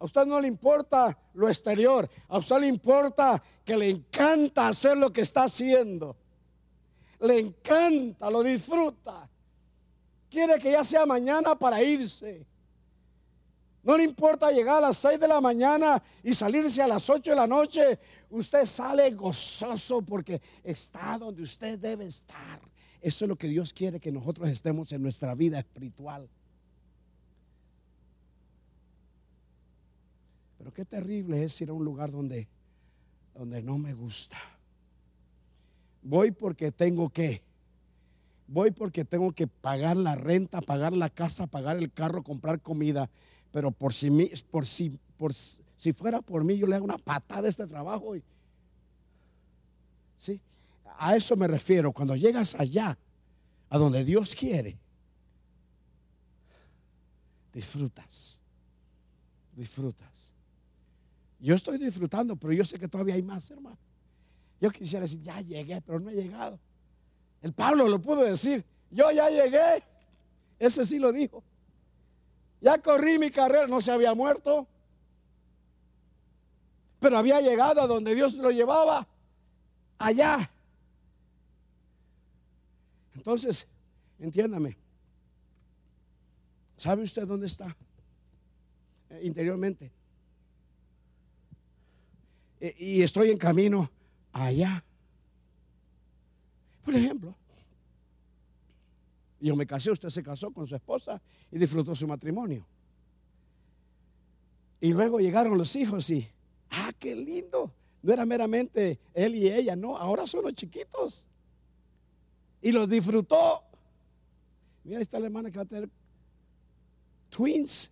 a 0.00 0.06
usted 0.06 0.24
no 0.24 0.40
le 0.40 0.48
importa 0.48 1.16
lo 1.34 1.46
exterior. 1.46 2.08
A 2.28 2.38
usted 2.38 2.58
le 2.60 2.68
importa 2.68 3.40
que 3.62 3.76
le 3.76 3.90
encanta 3.90 4.68
hacer 4.68 4.96
lo 4.96 5.12
que 5.12 5.20
está 5.20 5.44
haciendo. 5.44 6.16
Le 7.20 7.38
encanta, 7.38 8.30
lo 8.30 8.42
disfruta. 8.42 9.28
Quiere 10.30 10.58
que 10.58 10.70
ya 10.70 10.84
sea 10.84 11.04
mañana 11.04 11.54
para 11.54 11.82
irse. 11.82 12.46
No 13.82 13.94
le 13.98 14.04
importa 14.04 14.50
llegar 14.50 14.78
a 14.78 14.88
las 14.88 14.96
6 14.96 15.20
de 15.20 15.28
la 15.28 15.40
mañana 15.40 16.02
y 16.22 16.32
salirse 16.32 16.80
a 16.80 16.86
las 16.86 17.08
8 17.10 17.32
de 17.32 17.36
la 17.36 17.46
noche. 17.46 17.98
Usted 18.30 18.64
sale 18.64 19.10
gozoso 19.10 20.00
porque 20.00 20.40
está 20.64 21.18
donde 21.18 21.42
usted 21.42 21.78
debe 21.78 22.06
estar. 22.06 22.58
Eso 23.02 23.24
es 23.26 23.28
lo 23.28 23.36
que 23.36 23.48
Dios 23.48 23.74
quiere 23.74 24.00
que 24.00 24.10
nosotros 24.10 24.48
estemos 24.48 24.90
en 24.92 25.02
nuestra 25.02 25.34
vida 25.34 25.58
espiritual. 25.58 26.26
Pero 30.60 30.74
qué 30.74 30.84
terrible 30.84 31.42
es 31.42 31.58
ir 31.62 31.70
a 31.70 31.72
un 31.72 31.82
lugar 31.82 32.10
donde, 32.10 32.46
donde 33.34 33.62
no 33.62 33.78
me 33.78 33.94
gusta. 33.94 34.36
Voy 36.02 36.32
porque 36.32 36.70
tengo 36.70 37.08
que. 37.08 37.40
Voy 38.46 38.70
porque 38.70 39.06
tengo 39.06 39.32
que 39.32 39.46
pagar 39.46 39.96
la 39.96 40.16
renta, 40.16 40.60
pagar 40.60 40.92
la 40.92 41.08
casa, 41.08 41.46
pagar 41.46 41.78
el 41.78 41.90
carro, 41.90 42.22
comprar 42.22 42.60
comida. 42.60 43.08
Pero 43.52 43.70
por 43.70 43.94
si, 43.94 44.10
por 44.50 44.66
si, 44.66 44.98
por 45.16 45.32
si 45.32 45.94
fuera 45.94 46.20
por 46.20 46.44
mí, 46.44 46.58
yo 46.58 46.66
le 46.66 46.76
hago 46.76 46.84
una 46.84 46.98
patada 46.98 47.46
a 47.46 47.48
este 47.48 47.66
trabajo. 47.66 48.12
¿sí? 50.18 50.42
A 50.98 51.16
eso 51.16 51.36
me 51.36 51.48
refiero. 51.48 51.90
Cuando 51.90 52.14
llegas 52.16 52.54
allá, 52.54 52.98
a 53.70 53.78
donde 53.78 54.04
Dios 54.04 54.34
quiere, 54.34 54.78
disfrutas. 57.50 58.38
Disfrutas. 59.56 60.09
Yo 61.40 61.54
estoy 61.54 61.78
disfrutando, 61.78 62.36
pero 62.36 62.52
yo 62.52 62.64
sé 62.64 62.78
que 62.78 62.86
todavía 62.86 63.14
hay 63.14 63.22
más, 63.22 63.50
hermano. 63.50 63.78
Yo 64.60 64.70
quisiera 64.70 65.04
decir, 65.04 65.22
ya 65.22 65.40
llegué, 65.40 65.80
pero 65.80 65.98
no 65.98 66.10
he 66.10 66.14
llegado. 66.14 66.58
El 67.40 67.54
Pablo 67.54 67.88
lo 67.88 68.00
pudo 68.00 68.22
decir, 68.22 68.62
yo 68.90 69.10
ya 69.10 69.30
llegué. 69.30 69.82
Ese 70.58 70.84
sí 70.84 70.98
lo 70.98 71.12
dijo. 71.12 71.42
Ya 72.60 72.76
corrí 72.78 73.18
mi 73.18 73.30
carrera, 73.30 73.66
no 73.66 73.80
se 73.80 73.90
había 73.90 74.14
muerto. 74.14 74.66
Pero 76.98 77.16
había 77.16 77.40
llegado 77.40 77.80
a 77.80 77.86
donde 77.86 78.14
Dios 78.14 78.34
lo 78.34 78.50
llevaba, 78.50 79.08
allá. 79.98 80.50
Entonces, 83.14 83.66
entiéndame. 84.18 84.76
¿Sabe 86.76 87.02
usted 87.02 87.26
dónde 87.26 87.46
está? 87.46 87.74
Eh, 89.08 89.20
interiormente. 89.24 89.90
Y 92.60 93.02
estoy 93.02 93.30
en 93.30 93.38
camino 93.38 93.90
allá. 94.32 94.84
Por 96.84 96.94
ejemplo, 96.94 97.34
yo 99.40 99.56
me 99.56 99.66
casé, 99.66 99.90
usted 99.90 100.10
se 100.10 100.22
casó 100.22 100.50
con 100.50 100.66
su 100.66 100.74
esposa 100.74 101.20
y 101.50 101.58
disfrutó 101.58 101.94
su 101.94 102.06
matrimonio. 102.06 102.66
Y 104.80 104.92
luego 104.92 105.18
llegaron 105.20 105.56
los 105.56 105.74
hijos 105.76 106.08
y, 106.10 106.26
ah, 106.70 106.92
qué 106.98 107.14
lindo. 107.16 107.72
No 108.02 108.12
era 108.12 108.24
meramente 108.24 108.98
él 109.12 109.34
y 109.34 109.48
ella, 109.48 109.76
no, 109.76 109.96
ahora 109.96 110.26
son 110.26 110.42
los 110.44 110.54
chiquitos. 110.54 111.26
Y 112.62 112.72
los 112.72 112.88
disfrutó. 112.88 113.62
Mira, 114.84 114.98
ahí 114.98 115.02
está 115.02 115.18
la 115.18 115.26
hermana 115.26 115.50
que 115.50 115.56
va 115.56 115.62
a 115.62 115.66
tener 115.66 115.88
twins. 117.30 117.90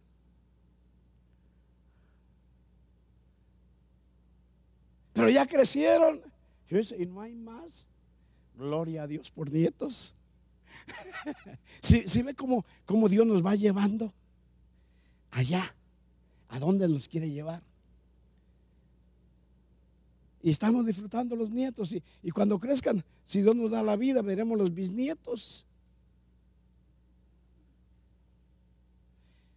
Pero 5.18 5.30
ya 5.30 5.46
crecieron. 5.46 6.20
Y 6.70 7.06
no 7.06 7.20
hay 7.20 7.34
más. 7.34 7.86
Gloria 8.56 9.02
a 9.02 9.06
Dios 9.06 9.30
por 9.30 9.50
nietos. 9.50 10.14
Si 11.82 12.22
ve 12.22 12.34
cómo, 12.34 12.64
Dios 13.08 13.26
nos 13.26 13.44
va 13.44 13.54
llevando 13.54 14.12
allá? 15.30 15.74
¿A 16.48 16.58
dónde 16.58 16.88
nos 16.88 17.08
quiere 17.08 17.30
llevar? 17.30 17.62
Y 20.42 20.50
estamos 20.50 20.86
disfrutando 20.86 21.36
los 21.36 21.50
nietos. 21.50 21.92
Y, 21.92 22.02
y, 22.22 22.30
cuando 22.30 22.58
crezcan, 22.58 23.04
si 23.22 23.42
Dios 23.42 23.54
nos 23.54 23.70
da 23.70 23.82
la 23.82 23.96
vida, 23.96 24.22
veremos 24.22 24.56
los 24.56 24.72
bisnietos. 24.72 25.66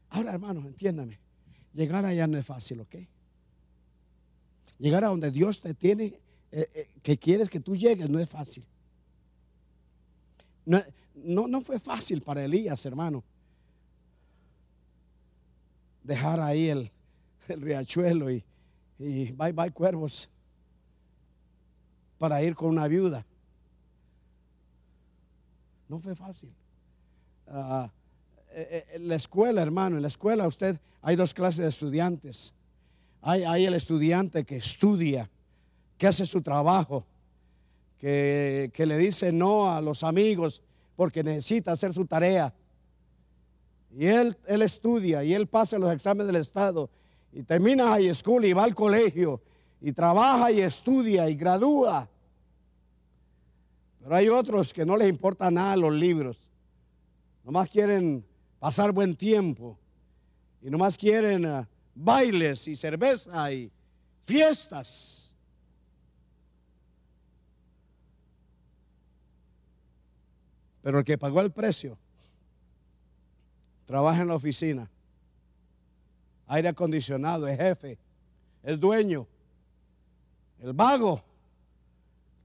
Ahora, 0.10 0.32
hermano, 0.32 0.68
entiéndame. 0.68 1.20
Llegar 1.74 2.04
allá 2.04 2.28
no 2.28 2.38
es 2.38 2.46
fácil, 2.46 2.82
¿ok? 2.82 2.96
Llegar 4.82 5.04
a 5.04 5.10
donde 5.10 5.30
Dios 5.30 5.62
te 5.62 5.74
tiene, 5.74 6.20
eh, 6.52 6.70
eh, 6.74 6.90
que 7.04 7.18
quieres 7.18 7.50
que 7.50 7.60
tú 7.60 7.76
llegues, 7.76 8.10
no 8.10 8.18
es 8.18 8.28
fácil. 8.28 8.66
No, 10.66 11.48
no, 11.48 11.62
fue 11.62 11.80
fácil 11.80 12.22
para 12.22 12.44
Elías, 12.44 12.86
hermano. 12.86 13.24
Dejar 16.04 16.40
ahí 16.40 16.68
el, 16.68 16.92
riachuelo 17.48 18.32
y, 18.32 18.44
y 18.98 19.32
bye 19.34 19.52
bye 19.52 19.72
cuervos 19.72 20.28
para 22.18 22.42
ir 22.42 22.56
con 22.56 22.70
una 22.70 22.88
viuda. 22.88 23.24
No 25.88 26.00
fue 26.00 26.16
fácil. 26.16 26.52
Ah, 27.48 27.92
eh, 28.54 28.68
eh, 28.72 28.86
en 28.96 29.08
la 29.08 29.16
escuela, 29.16 29.62
hermano, 29.62 29.98
en 29.98 30.02
la 30.02 30.08
escuela 30.08 30.48
usted 30.48 30.80
hay 31.02 31.16
dos 31.16 31.34
clases 31.34 31.64
de 31.64 31.70
estudiantes. 31.70 32.54
Hay, 33.22 33.66
el 33.66 33.74
estudiante 33.76 34.44
que 34.44 34.58
estudia, 34.58 35.30
que 35.98 36.08
hace 36.08 36.26
su 36.26 36.42
trabajo, 36.42 37.06
que, 38.00 38.72
que 38.74 38.86
le 38.86 38.98
dice 38.98 39.32
no 39.32 39.72
a 39.72 39.80
los 39.80 40.04
amigos 40.04 40.62
porque 40.96 41.24
necesita 41.24 41.72
hacer 41.72 41.94
su 41.94 42.06
tarea. 42.06 42.54
Y 43.96 44.08
él, 44.08 44.36
él 44.48 44.62
estudia 44.64 45.24
y 45.24 45.34
él 45.34 45.48
pasa 45.48 45.78
los 45.78 45.94
exámenes 45.94 46.28
del 46.28 46.38
Estado 46.38 46.90
y 47.32 47.44
termina 47.44 47.90
high 47.90 48.14
school 48.16 48.46
y 48.46 48.54
va 48.54 48.64
al 48.64 48.74
colegio 48.74 49.42
y 49.82 49.92
trabaja 49.92 50.52
y 50.52 50.62
estudia 50.62 51.30
y 51.30 51.36
gradúa. 51.36 52.10
Pero 54.02 54.16
hay 54.16 54.30
otros 54.30 54.74
que 54.74 54.86
no 54.86 54.98
les 54.98 55.10
importa 55.10 55.52
nada 55.52 55.76
los 55.78 55.94
libros. 55.94 56.38
Nomás 57.44 57.70
quieren 57.70 58.26
pasar 58.60 58.92
buen 58.92 59.16
tiempo. 59.16 59.78
Y 60.62 60.70
nomás 60.70 60.98
quieren 60.98 61.46
ah, 61.46 61.68
bailes 61.96 62.68
y 62.68 62.76
cerveza 62.76 63.52
y 63.52 63.72
fiestas. 64.24 65.32
Pero 70.82 71.00
el 71.00 71.06
que 71.06 71.18
pagó 71.18 71.42
el 71.42 71.52
precio 71.52 71.98
trabaja 73.86 74.22
en 74.22 74.30
la 74.30 74.36
oficina, 74.36 74.90
aire 76.48 76.70
acondicionado, 76.70 77.48
es 77.48 77.58
jefe, 77.58 78.00
es 78.64 78.80
dueño. 78.80 79.28
El 80.60 80.74
vago, 80.74 81.22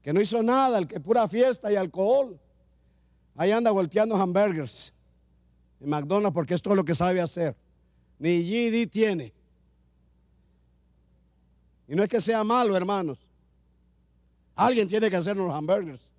que 0.01 0.13
no 0.13 0.21
hizo 0.21 0.43
nada, 0.43 0.77
el 0.77 0.87
que 0.87 0.99
pura 0.99 1.27
fiesta 1.27 1.71
y 1.71 1.75
alcohol, 1.75 2.39
ahí 3.35 3.51
anda 3.51 3.71
volteando 3.71 4.15
hamburgers 4.15 4.93
en 5.79 5.89
McDonald's 5.89 6.33
porque 6.33 6.53
es 6.53 6.61
todo 6.61 6.75
lo 6.75 6.83
que 6.83 6.95
sabe 6.95 7.21
hacer. 7.21 7.55
Ni 8.19 8.41
GD 8.41 8.89
tiene. 8.89 9.36
Y 11.87 11.95
no 11.95 12.03
es 12.03 12.09
que 12.09 12.19
sea 12.19 12.43
malo, 12.43 12.75
hermanos. 12.75 13.17
Alguien 14.55 14.87
tiene 14.87 15.09
que 15.09 15.15
hacer 15.15 15.37
los 15.37 15.51
hamburgers. 15.51 16.09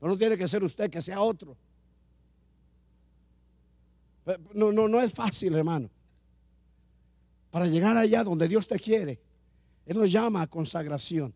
No, 0.00 0.16
tiene 0.16 0.36
que 0.36 0.46
ser 0.46 0.62
usted, 0.62 0.90
que 0.90 1.02
sea 1.02 1.20
otro. 1.20 1.56
No, 4.52 4.72
no, 4.72 4.86
no 4.86 5.00
es 5.00 5.12
fácil, 5.12 5.54
hermano. 5.54 5.88
Para 7.50 7.66
llegar 7.66 7.96
allá 7.96 8.22
donde 8.22 8.46
Dios 8.46 8.68
te 8.68 8.78
quiere, 8.78 9.18
Él 9.86 9.96
nos 9.96 10.12
llama 10.12 10.42
a 10.42 10.46
consagración. 10.46 11.34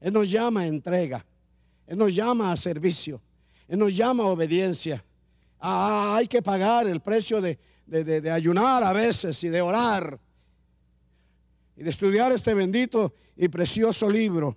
Él 0.00 0.12
nos 0.12 0.30
llama 0.30 0.60
a 0.60 0.66
entrega. 0.66 1.24
Él 1.86 1.98
nos 1.98 2.14
llama 2.14 2.52
a 2.52 2.56
servicio. 2.56 3.20
Él 3.68 3.78
nos 3.78 3.94
llama 3.94 4.24
a 4.24 4.28
obediencia. 4.28 5.04
Ah, 5.58 6.16
hay 6.16 6.26
que 6.26 6.40
pagar 6.40 6.86
el 6.86 7.00
precio 7.00 7.40
de, 7.40 7.58
de, 7.86 8.30
ayunar 8.30 8.84
a 8.84 8.92
veces 8.92 9.42
y 9.44 9.48
de 9.48 9.60
orar. 9.60 10.18
Y 11.80 11.82
de 11.82 11.88
estudiar 11.88 12.30
este 12.30 12.52
bendito 12.52 13.14
y 13.34 13.48
precioso 13.48 14.10
libro. 14.10 14.54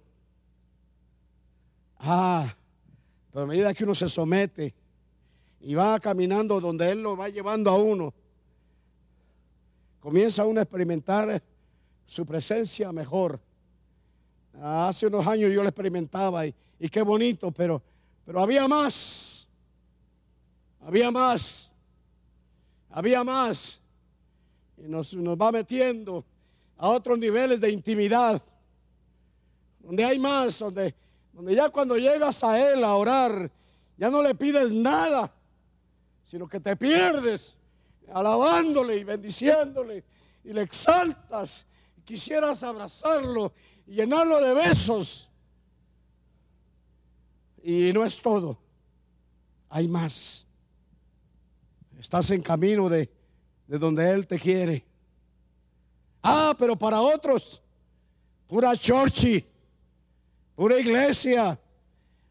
Ah, 1.99 2.53
pero 3.31 3.45
a 3.45 3.47
medida 3.47 3.73
que 3.73 3.85
uno 3.85 3.95
se 3.95 4.09
somete 4.09 4.73
y 5.61 5.73
va 5.73 5.97
caminando 6.01 6.59
donde 6.59 6.91
Él 6.91 7.01
lo 7.01 7.15
va 7.15 7.29
llevando 7.29 7.71
a 7.71 7.77
uno, 7.77 8.13
comienza 10.01 10.45
uno 10.45 10.59
a 10.59 10.63
experimentar 10.63 11.41
su 12.05 12.25
presencia 12.25 12.91
mejor. 12.91 13.39
Hace 14.61 15.07
unos 15.07 15.25
años 15.25 15.49
yo 15.53 15.63
lo 15.63 15.69
experimentaba 15.69 16.45
y, 16.45 16.53
qué 16.91 17.03
bonito, 17.03 17.53
pero, 17.53 17.81
pero 18.25 18.41
había 18.41 18.67
más. 18.67 19.47
Había 20.81 21.09
más. 21.09 21.71
Había 22.89 23.23
más. 23.23 23.79
Y 24.75 24.89
nos, 24.89 25.13
nos 25.13 25.37
va 25.37 25.53
metiendo 25.53 26.25
a 26.83 26.89
otros 26.89 27.17
niveles 27.17 27.61
de 27.61 27.71
intimidad. 27.71 28.43
Donde 29.79 30.03
hay 30.03 30.19
más, 30.19 30.59
donde 30.59 30.93
donde 31.31 31.55
ya 31.55 31.69
cuando 31.69 31.95
llegas 31.97 32.43
a 32.43 32.59
Él 32.59 32.83
a 32.83 32.93
orar, 32.95 33.49
ya 33.97 34.09
no 34.09 34.21
le 34.21 34.35
pides 34.35 34.73
nada, 34.73 35.33
sino 36.25 36.45
que 36.45 36.59
te 36.59 36.75
pierdes 36.75 37.55
alabándole 38.11 38.97
y 38.97 39.05
bendiciéndole 39.05 40.03
y 40.43 40.51
le 40.51 40.61
exaltas. 40.61 41.65
Quisieras 42.03 42.61
abrazarlo 42.63 43.53
y 43.87 43.93
llenarlo 43.95 44.41
de 44.41 44.53
besos. 44.53 45.29
Y 47.63 47.93
no 47.93 48.03
es 48.03 48.21
todo, 48.21 48.59
hay 49.69 49.87
más. 49.87 50.45
Estás 51.97 52.29
en 52.31 52.41
camino 52.41 52.89
de, 52.89 53.09
de 53.67 53.79
donde 53.79 54.09
Él 54.09 54.27
te 54.27 54.37
quiere. 54.37 54.85
Ah, 56.23 56.55
pero 56.57 56.75
para 56.75 57.01
otros, 57.01 57.61
pura 58.47 58.75
chorchi 58.75 59.45
Pura 60.55 60.77
iglesia, 60.77 61.59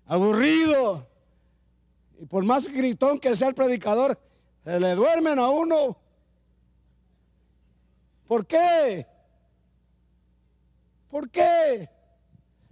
aburrido. 0.06 1.08
Y 2.20 2.26
por 2.26 2.44
más 2.44 2.68
gritón 2.68 3.18
que 3.18 3.34
sea 3.34 3.48
el 3.48 3.54
predicador, 3.54 4.18
se 4.64 4.78
le 4.78 4.94
duermen 4.94 5.38
a 5.38 5.50
uno. 5.50 5.96
¿Por 8.28 8.46
qué? 8.46 9.06
¿Por 11.10 11.28
qué? 11.30 11.90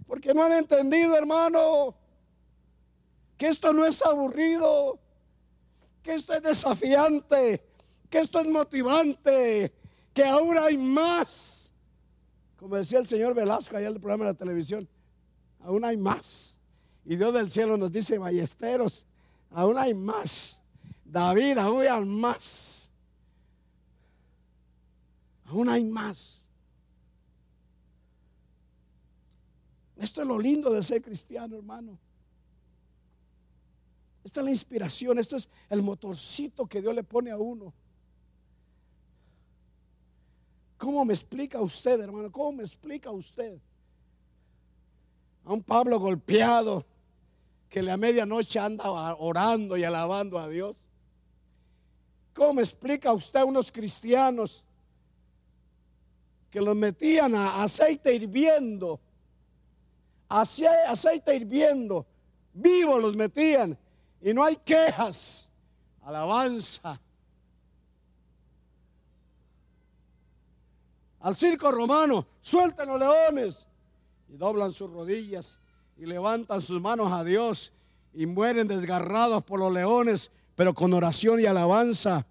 Porque 0.07 0.33
no 0.33 0.43
han 0.43 0.53
entendido, 0.53 1.15
hermano, 1.17 1.95
que 3.37 3.47
esto 3.47 3.73
no 3.73 3.85
es 3.85 4.01
aburrido, 4.01 4.99
que 6.01 6.13
esto 6.13 6.33
es 6.33 6.41
desafiante, 6.41 7.63
que 8.09 8.19
esto 8.19 8.39
es 8.39 8.47
motivante, 8.47 9.73
que 10.13 10.23
ahora 10.23 10.65
hay 10.65 10.77
más. 10.77 11.71
Como 12.57 12.75
decía 12.75 12.99
el 12.99 13.07
señor 13.07 13.33
Velasco 13.33 13.75
allá 13.75 13.87
en 13.87 13.93
el 13.95 13.99
programa 13.99 14.25
de 14.25 14.31
la 14.31 14.37
televisión, 14.37 14.87
aún 15.59 15.83
hay 15.83 15.97
más. 15.97 16.55
Y 17.05 17.15
Dios 17.15 17.33
del 17.33 17.49
cielo 17.49 17.77
nos 17.77 17.91
dice, 17.91 18.17
ballesteros, 18.17 19.05
aún 19.49 19.77
hay 19.77 19.93
más. 19.93 20.61
David, 21.03 21.57
aún 21.57 21.87
hay 21.87 22.05
más. 22.05 22.91
Aún 25.45 25.69
hay 25.69 25.83
más. 25.83 26.47
Esto 29.97 30.21
es 30.21 30.27
lo 30.27 30.39
lindo 30.39 30.71
de 30.71 30.81
ser 30.81 31.01
cristiano, 31.01 31.57
hermano. 31.57 31.97
Esta 34.23 34.41
es 34.41 34.45
la 34.45 34.51
inspiración, 34.51 35.19
esto 35.19 35.35
es 35.35 35.49
el 35.69 35.81
motorcito 35.81 36.67
que 36.67 36.81
Dios 36.81 36.93
le 36.93 37.03
pone 37.03 37.31
a 37.31 37.37
uno. 37.37 37.73
¿Cómo 40.81 41.05
me 41.05 41.13
explica 41.13 41.61
usted, 41.61 41.99
hermano? 41.99 42.31
¿Cómo 42.31 42.53
me 42.53 42.63
explica 42.63 43.11
usted? 43.11 43.59
A 45.45 45.53
un 45.53 45.61
Pablo 45.61 45.99
golpeado 45.99 46.83
que 47.69 47.87
a 47.87 47.97
medianoche 47.97 48.57
anda 48.57 48.89
orando 48.89 49.77
y 49.77 49.83
alabando 49.83 50.39
a 50.39 50.47
Dios. 50.47 50.89
¿Cómo 52.33 52.55
me 52.55 52.63
explica 52.63 53.13
usted 53.13 53.41
a 53.41 53.45
unos 53.45 53.71
cristianos 53.71 54.63
que 56.49 56.59
los 56.59 56.75
metían 56.75 57.35
a 57.35 57.61
aceite 57.61 58.15
hirviendo? 58.15 58.99
Aceite 60.27 61.35
hirviendo, 61.35 62.07
vivo 62.55 62.97
los 62.97 63.15
metían 63.15 63.77
y 64.19 64.33
no 64.33 64.43
hay 64.43 64.55
quejas. 64.55 65.47
Alabanza. 66.01 66.99
Al 71.21 71.35
circo 71.35 71.71
romano, 71.71 72.27
suelten 72.41 72.87
los 72.87 72.99
leones. 72.99 73.67
Y 74.27 74.37
doblan 74.37 74.71
sus 74.71 74.89
rodillas 74.89 75.59
y 75.97 76.05
levantan 76.05 76.61
sus 76.61 76.81
manos 76.81 77.11
a 77.11 77.23
Dios 77.23 77.71
y 78.13 78.25
mueren 78.25 78.67
desgarrados 78.67 79.43
por 79.43 79.59
los 79.59 79.71
leones, 79.71 80.31
pero 80.55 80.73
con 80.73 80.93
oración 80.93 81.39
y 81.39 81.45
alabanza 81.45 82.25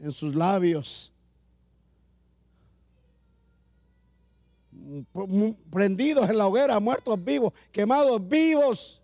en 0.00 0.10
sus 0.10 0.34
labios. 0.34 1.12
Prendidos 5.70 6.28
en 6.28 6.38
la 6.38 6.48
hoguera, 6.48 6.80
muertos 6.80 7.22
vivos, 7.22 7.52
quemados 7.70 8.26
vivos. 8.26 9.00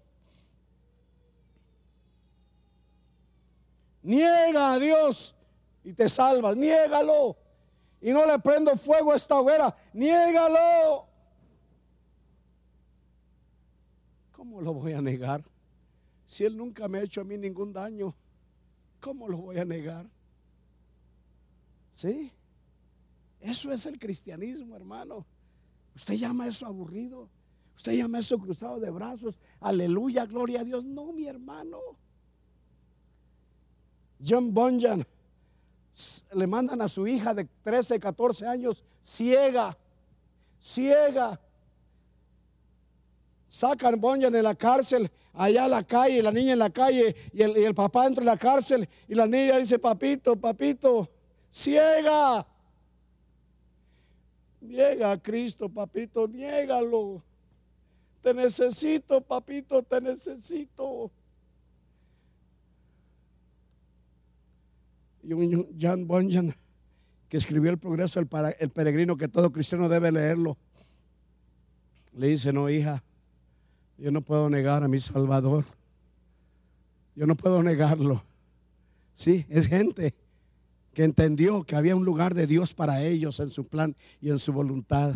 Niega 4.02 4.74
a 4.74 4.78
Dios 4.78 5.34
y 5.84 5.92
te 5.92 6.08
salvas, 6.08 6.56
niégalo 6.56 7.36
y 8.06 8.12
no 8.12 8.24
le 8.24 8.38
prendo 8.38 8.76
fuego 8.76 9.10
a 9.10 9.16
esta 9.16 9.34
hoguera, 9.34 9.76
niégalo. 9.92 11.08
¿Cómo 14.30 14.60
lo 14.60 14.74
voy 14.74 14.92
a 14.92 15.02
negar? 15.02 15.42
Si 16.24 16.44
Él 16.44 16.56
nunca 16.56 16.86
me 16.86 16.98
ha 16.98 17.02
hecho 17.02 17.22
a 17.22 17.24
mí 17.24 17.36
ningún 17.36 17.72
daño, 17.72 18.14
¿cómo 19.00 19.26
lo 19.26 19.38
voy 19.38 19.58
a 19.58 19.64
negar? 19.64 20.06
¿Sí? 21.94 22.30
Eso 23.40 23.72
es 23.72 23.84
el 23.86 23.98
cristianismo, 23.98 24.76
hermano. 24.76 25.26
Usted 25.96 26.14
llama 26.14 26.46
eso 26.46 26.64
aburrido. 26.64 27.28
Usted 27.74 27.94
llama 27.94 28.20
eso 28.20 28.38
cruzado 28.38 28.78
de 28.78 28.90
brazos. 28.90 29.36
Aleluya, 29.58 30.26
gloria 30.26 30.60
a 30.60 30.64
Dios. 30.64 30.84
No, 30.84 31.12
mi 31.12 31.26
hermano. 31.26 31.80
John 34.24 34.54
Bunyan 34.54 35.04
le 36.32 36.46
mandan 36.46 36.80
a 36.80 36.88
su 36.88 37.06
hija 37.06 37.34
de 37.34 37.44
13, 37.62 38.00
14 38.00 38.46
años 38.46 38.84
ciega, 39.02 39.76
ciega. 40.60 41.40
Sacan 43.48 44.00
Bonjan 44.00 44.34
en 44.34 44.42
la 44.42 44.54
cárcel, 44.54 45.10
allá 45.32 45.64
a 45.64 45.68
la 45.68 45.82
calle, 45.82 46.22
la 46.22 46.32
niña 46.32 46.52
en 46.52 46.58
la 46.58 46.70
calle 46.70 47.14
y 47.32 47.42
el, 47.42 47.56
y 47.56 47.64
el 47.64 47.74
papá 47.74 48.06
entra 48.06 48.22
en 48.22 48.26
la 48.26 48.36
cárcel 48.36 48.88
y 49.08 49.14
la 49.14 49.26
niña 49.26 49.56
dice, 49.56 49.78
papito, 49.78 50.36
papito, 50.36 51.08
ciega. 51.50 52.46
Niega 54.60 55.12
a 55.12 55.22
Cristo, 55.22 55.68
papito, 55.68 56.26
niégalo. 56.26 57.22
Te 58.20 58.34
necesito, 58.34 59.20
papito, 59.20 59.82
te 59.82 60.00
necesito. 60.00 61.10
Un 65.32 65.76
John 65.80 66.06
Bunyan 66.06 66.54
que 67.28 67.36
escribió 67.36 67.70
el 67.70 67.78
progreso 67.78 68.20
del 68.20 68.28
el 68.58 68.70
peregrino 68.70 69.16
que 69.16 69.28
todo 69.28 69.50
cristiano 69.50 69.88
debe 69.88 70.12
leerlo. 70.12 70.56
Le 72.12 72.28
dice, 72.28 72.52
no 72.52 72.70
hija, 72.70 73.02
yo 73.98 74.10
no 74.10 74.20
puedo 74.20 74.48
negar 74.48 74.82
a 74.82 74.88
mi 74.88 75.00
Salvador. 75.00 75.64
Yo 77.14 77.26
no 77.26 77.34
puedo 77.34 77.62
negarlo. 77.62 78.22
Sí, 79.14 79.46
es 79.48 79.66
gente 79.66 80.14
que 80.92 81.04
entendió 81.04 81.64
que 81.64 81.76
había 81.76 81.96
un 81.96 82.04
lugar 82.04 82.34
de 82.34 82.46
Dios 82.46 82.74
para 82.74 83.02
ellos 83.02 83.40
en 83.40 83.50
su 83.50 83.64
plan 83.64 83.96
y 84.20 84.30
en 84.30 84.38
su 84.38 84.52
voluntad. 84.52 85.14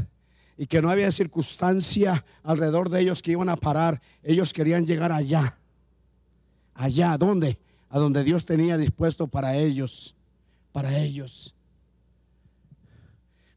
Y 0.57 0.67
que 0.67 0.83
no 0.83 0.91
había 0.91 1.11
circunstancia 1.13 2.25
alrededor 2.43 2.91
de 2.91 3.01
ellos 3.01 3.23
que 3.23 3.33
iban 3.33 3.49
a 3.49 3.57
parar. 3.57 4.01
Ellos 4.23 4.53
querían 4.53 4.85
llegar 4.85 5.13
allá. 5.13 5.57
Allá, 6.75 7.17
¿dónde? 7.17 7.59
A 7.91 7.99
donde 7.99 8.23
Dios 8.23 8.47
tenía 8.47 8.79
dispuesto 8.79 9.27
para 9.27 9.57
ellos, 9.57 10.15
para 10.73 10.97
ellos. 10.97 11.55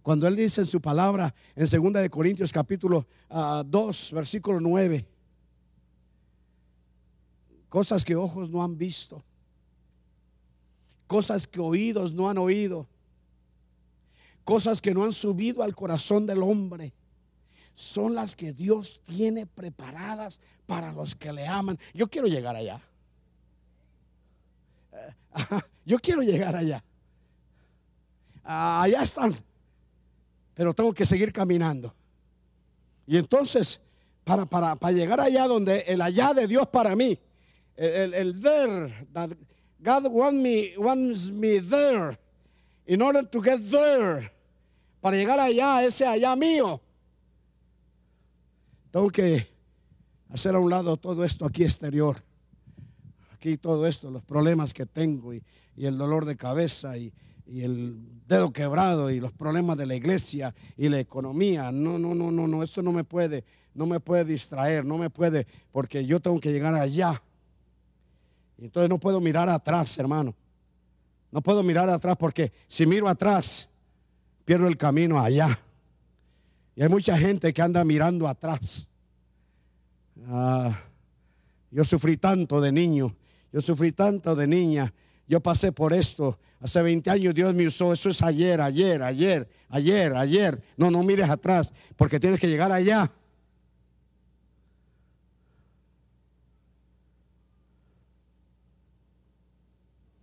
Cuando 0.02 0.28
Él 0.28 0.36
dice 0.36 0.62
en 0.62 0.68
su 0.68 0.82
palabra, 0.82 1.34
en 1.56 1.66
2 1.66 1.94
de 1.94 2.10
Corintios 2.10 2.52
capítulo 2.52 3.08
2, 3.30 3.30
ah, 3.30 4.16
versículo 4.16 4.60
9, 4.60 5.08
cosas 7.70 8.04
que 8.04 8.16
ojos 8.16 8.50
no 8.50 8.64
han 8.64 8.78
visto, 8.78 9.24
cosas 11.08 11.46
que 11.48 11.62
oídos 11.62 12.12
no 12.12 12.28
han 12.28 12.40
oído, 12.40 12.88
cosas 14.44 14.82
que 14.82 14.94
no 14.96 15.04
han 15.04 15.14
subido 15.14 15.62
al 15.62 15.76
corazón 15.76 16.26
del 16.26 16.42
hombre, 16.42 16.92
son 17.76 18.16
las 18.16 18.36
que 18.36 18.52
Dios 18.52 19.00
tiene 19.06 19.46
preparadas 19.46 20.42
para 20.66 20.92
los 20.92 21.16
que 21.16 21.32
le 21.32 21.48
aman. 21.48 21.78
Yo 21.94 22.10
quiero 22.10 22.28
llegar 22.28 22.56
allá. 22.56 22.82
yo 25.86 25.98
quiero 26.00 26.22
llegar 26.22 26.56
allá. 26.56 26.84
allá 28.44 29.04
están. 29.04 29.36
Pero 30.54 30.74
tengo 30.74 30.94
que 30.94 31.06
seguir 31.06 31.32
caminando. 31.32 31.94
Y 33.06 33.18
entonces, 33.18 33.80
para, 34.24 34.46
para, 34.46 34.76
para 34.76 34.94
llegar 34.94 35.20
allá 35.20 35.48
donde 35.48 35.80
el 35.88 36.02
allá 36.02 36.34
de 36.34 36.48
Dios 36.48 36.68
para 36.68 36.96
mí, 36.96 37.20
el, 37.76 38.14
el, 38.14 38.42
there, 38.42 39.08
that 39.12 39.32
God 39.80 40.06
want 40.08 40.36
me, 40.36 40.74
wants 40.78 41.32
me 41.32 41.60
there, 41.60 42.18
in 42.86 43.02
order 43.02 43.26
to 43.26 43.42
get 43.42 43.60
there, 43.70 44.32
para 45.02 45.18
llegar 45.18 45.40
allá, 45.40 45.84
ese 45.84 46.06
allá 46.06 46.36
mío, 46.36 46.80
tengo 48.92 49.10
que 49.10 49.48
hacer 50.30 50.56
a 50.56 50.60
un 50.60 50.70
lado 50.70 50.96
todo 50.96 51.24
esto 51.24 51.46
aquí 51.46 51.64
exterior 51.64 52.22
aquí 53.44 53.58
todo 53.58 53.86
esto, 53.86 54.10
los 54.10 54.24
problemas 54.24 54.74
que 54.74 54.86
tengo 54.86 55.34
y, 55.34 55.44
el 55.76 55.98
dolor 55.98 56.24
de 56.24 56.38
cabeza 56.38 56.98
y, 56.98 57.12
el 57.46 57.98
dedo 58.26 58.54
quebrado 58.54 59.12
y 59.12 59.20
los 59.20 59.34
problemas 59.34 59.78
de 59.78 59.86
la 59.86 59.96
iglesia 59.96 60.56
y 60.78 60.88
la 60.88 60.98
economía. 60.98 61.74
No, 61.74 62.00
no, 62.00 62.16
no, 62.16 62.32
no, 62.32 62.48
no, 62.48 62.64
esto 62.64 62.82
no 62.82 62.94
me 62.94 63.04
puede, 63.04 63.44
no 63.74 63.86
me 63.86 64.00
puede 64.00 64.24
distraer, 64.24 64.86
no 64.86 64.98
me 64.98 65.10
puede, 65.10 65.46
porque 65.74 66.06
yo 66.06 66.22
tengo 66.22 66.40
que 66.40 66.54
llegar 66.54 66.74
allá. 66.74 67.22
Entonces 68.58 68.90
no 68.90 68.98
puedo 68.98 69.20
mirar 69.20 69.50
atrás, 69.50 69.98
hermano. 69.98 70.34
No 71.32 71.42
puedo 71.42 71.64
mirar 71.64 71.90
atrás 71.90 72.16
porque 72.18 72.54
si 72.70 72.86
miro 72.86 73.10
atrás, 73.10 73.68
pierdo 74.46 74.68
el 74.68 74.78
camino 74.78 75.20
allá. 75.20 75.60
Y 76.78 76.82
hay 76.82 76.88
mucha 76.88 77.18
gente 77.18 77.54
que 77.54 77.62
anda 77.62 77.84
mirando 77.84 78.26
atrás. 78.26 78.88
Ah, 80.28 80.80
yo 81.72 81.84
sufrí 81.84 82.16
tanto 82.16 82.62
de 82.62 82.72
niño 82.72 83.14
yo 83.54 83.62
sufrí 83.62 83.92
tanto 83.92 84.36
de 84.36 84.48
niña. 84.48 84.92
Yo 85.28 85.40
pasé 85.40 85.72
por 85.72 85.94
esto. 85.94 86.40
Hace 86.60 86.82
20 86.82 87.10
años 87.12 87.36
Dios 87.36 87.54
me 87.54 87.68
usó. 87.68 87.94
Eso 87.94 88.10
es 88.10 88.22
ayer, 88.24 88.60
ayer, 88.60 89.04
ayer, 89.04 89.48
ayer, 89.70 90.16
ayer. 90.16 90.64
No, 90.76 90.90
no 90.90 91.04
mires 91.04 91.30
atrás 91.30 91.72
porque 91.96 92.20
tienes 92.20 92.40
que 92.40 92.50
llegar 92.50 92.72
allá. 92.72 93.12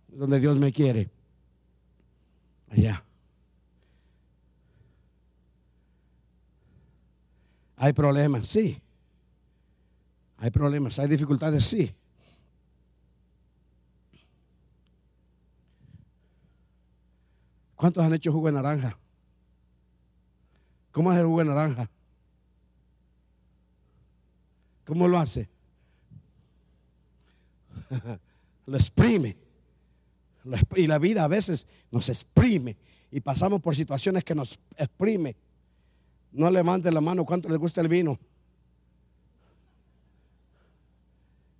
Donde 0.09 0.41
Dios 0.41 0.59
me 0.59 0.73
quiere. 0.73 1.09
Allá. 2.69 3.01
Hay 7.77 7.93
problemas, 7.93 8.45
sí. 8.45 8.81
Hay 10.35 10.51
problemas, 10.51 10.99
hay 10.99 11.07
dificultades, 11.07 11.63
sí. 11.63 11.95
¿Cuántos 17.81 18.05
han 18.05 18.13
hecho 18.13 18.31
jugo 18.31 18.45
de 18.45 18.53
naranja? 18.53 18.95
¿Cómo 20.91 21.09
hace 21.09 21.21
el 21.21 21.25
jugo 21.25 21.39
de 21.39 21.45
naranja? 21.45 21.89
¿Cómo 24.85 25.07
lo 25.07 25.17
hace? 25.17 25.49
lo 28.67 28.77
exprime. 28.77 29.35
Y 30.75 30.85
la 30.85 30.99
vida 30.99 31.23
a 31.23 31.27
veces 31.27 31.65
nos 31.89 32.07
exprime 32.09 32.77
y 33.09 33.19
pasamos 33.19 33.59
por 33.61 33.75
situaciones 33.75 34.23
que 34.23 34.35
nos 34.35 34.59
exprime. 34.77 35.35
No 36.33 36.51
levanten 36.51 36.93
la 36.93 37.01
mano 37.01 37.25
cuánto 37.25 37.49
les 37.49 37.57
gusta 37.57 37.81
el 37.81 37.87
vino. 37.87 38.19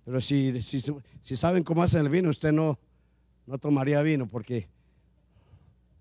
Pero 0.04 0.20
si, 0.20 0.62
si, 0.62 1.36
saben 1.36 1.64
cómo 1.64 1.82
hacen 1.82 2.02
el 2.02 2.10
vino, 2.10 2.30
usted 2.30 2.52
no, 2.52 2.78
no 3.44 3.58
tomaría 3.58 4.00
vino 4.02 4.28
porque 4.28 4.68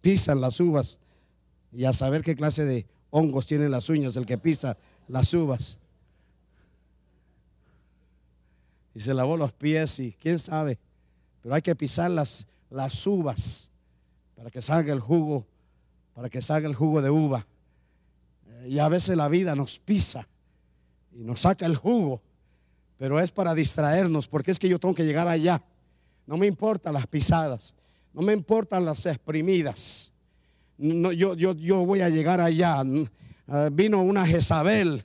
pisan 0.02 0.42
las 0.42 0.60
uvas 0.60 0.98
y 1.72 1.86
a 1.86 1.94
saber 1.94 2.24
qué 2.24 2.36
clase 2.36 2.66
de 2.66 2.86
hongos 3.12 3.46
tienen 3.46 3.72
las 3.72 3.90
uñas 3.90 4.16
el 4.16 4.26
que 4.26 4.38
pisa 4.38 4.78
las 5.08 5.34
uvas. 5.34 5.78
Y 8.94 9.00
se 9.00 9.14
lavó 9.14 9.38
los 9.38 9.54
pies 9.54 10.00
y 10.00 10.14
quién 10.20 10.38
sabe, 10.40 10.78
pero 11.42 11.56
hay 11.56 11.62
que 11.62 11.76
pisar 11.76 12.12
las, 12.12 12.46
las 12.70 13.08
uvas 13.08 13.70
para 14.36 14.50
que 14.50 14.62
salga 14.62 14.92
el 14.92 15.00
jugo, 15.00 15.46
para 16.14 16.30
que 16.30 16.42
salga 16.42 16.68
el 16.68 16.76
jugo 16.76 17.02
de 17.02 17.10
uva. 17.10 17.46
Eh, 18.48 18.70
y 18.70 18.80
a 18.80 18.90
veces 18.90 19.16
la 19.16 19.30
vida 19.30 19.56
nos 19.56 19.80
pisa 19.80 20.28
y 21.14 21.24
nos 21.24 21.42
saca 21.42 21.66
el 21.66 21.76
jugo, 21.76 22.22
pero 22.98 23.20
es 23.20 23.32
para 23.32 23.54
distraernos, 23.54 24.28
porque 24.28 24.52
es 24.52 24.60
que 24.60 24.68
yo 24.68 24.80
tengo 24.80 24.94
que 24.94 25.06
llegar 25.06 25.28
allá. 25.28 25.64
No 26.28 26.38
me 26.38 26.48
importan 26.48 26.94
las 26.94 27.08
pisadas, 27.08 27.74
no 28.14 28.22
me 28.22 28.34
importan 28.34 28.86
las 28.86 29.06
exprimidas. 29.06 30.12
Yo, 30.78 31.86
voy 31.86 32.02
a 32.02 32.10
llegar 32.10 32.42
allá. 32.42 32.84
Ah, 33.48 33.70
vino 33.72 34.02
una 34.02 34.26
Jezabel, 34.26 35.04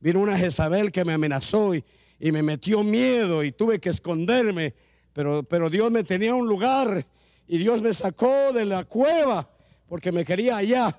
vino 0.00 0.20
una 0.20 0.36
Jezabel 0.36 0.92
que 0.92 1.04
me 1.04 1.14
amenazó 1.14 1.74
y, 1.74 1.84
me 2.20 2.42
metió 2.42 2.82
miedo 2.82 3.44
y 3.44 3.52
tuve 3.52 3.78
que 3.78 3.90
esconderme 3.90 4.74
pero, 5.14 5.70
Dios 5.70 5.92
me 5.92 6.02
tenía 6.02 6.34
un 6.34 6.48
lugar 6.48 7.06
y 7.46 7.58
Dios 7.58 7.80
me 7.80 7.92
sacó 7.92 8.52
de 8.52 8.64
la 8.64 8.82
cueva 8.82 9.48
porque 9.88 10.10
me 10.10 10.24
quería 10.24 10.56
allá. 10.56 10.98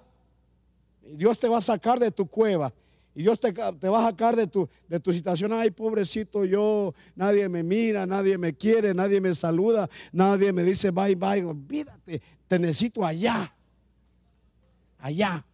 Dios 1.02 1.38
te 1.38 1.50
va 1.50 1.58
a 1.58 1.62
sacar 1.62 2.00
de 2.00 2.12
tu 2.12 2.26
cueva. 2.26 2.74
Y 3.16 3.22
Dios 3.22 3.40
te, 3.40 3.54
te, 3.54 3.90
va 3.90 4.06
a 4.06 4.10
sacar 4.12 4.36
de 4.36 4.46
tu, 4.46 4.68
de 4.90 5.00
tu 5.00 5.14
situación. 5.14 5.54
Ay, 5.54 5.72
pobrecito 5.72 6.44
yo, 6.44 6.94
nadie 7.16 7.48
me 7.48 7.64
mira, 7.64 8.06
nadie 8.06 8.38
me 8.38 8.54
quiere, 8.54 8.94
nadie 8.94 9.22
me 9.22 9.34
saluda, 9.34 9.90
nadie 10.12 10.52
me 10.52 10.64
dice 10.64 10.92
bye, 10.92 11.16
bye. 11.16 11.44
Olvídate, 11.46 12.22
te 12.46 12.60
necesito 12.60 13.06
allá. 13.06 13.56
Allá. 15.00 15.46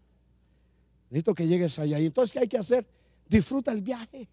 Necesito 1.11 1.35
que 1.35 1.47
llegues 1.47 1.77
allá. 1.77 1.99
Y 1.99 2.07
entonces, 2.07 2.33
¿qué 2.33 2.39
hay 2.39 2.47
que 2.47 2.57
hacer? 2.57 2.87
Disfruta 3.29 3.71
el 3.71 3.81
viaje 3.81 4.27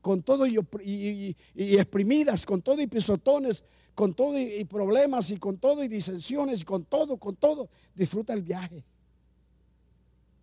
con 0.00 0.22
todo 0.22 0.46
y, 0.46 1.36
exprimidas, 1.54 2.44
con 2.46 2.62
todo 2.62 2.80
y 2.80 2.86
pisotones, 2.86 3.62
con 3.94 4.14
todo 4.14 4.38
y, 4.38 4.64
problemas 4.64 5.30
y 5.30 5.36
con 5.36 5.58
todo 5.58 5.84
y 5.84 5.88
disensiones 5.88 6.64
con 6.64 6.84
todo, 6.84 7.18
con 7.18 7.36
todo. 7.36 7.68
Disfruta 7.94 8.32
el 8.32 8.42
viaje. 8.42 8.84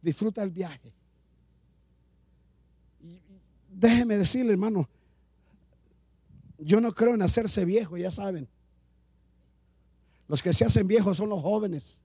Disfruta 0.01 0.43
el 0.43 0.51
viaje. 0.51 0.93
Déjeme 3.79 4.17
decirle, 4.17 4.51
hermano, 4.51 4.89
yo 6.57 6.81
no 6.81 6.93
creo 6.93 7.15
en 7.15 7.21
hacerse 7.21 7.63
viejo, 7.63 7.97
ya 7.97 8.11
saben. 8.11 8.47
Los 10.27 10.43
que 10.43 10.53
se 10.53 10.65
hacen 10.65 10.87
viejos 10.87 11.17
son 11.17 11.29
los 11.29 11.41
jóvenes. 11.41 11.97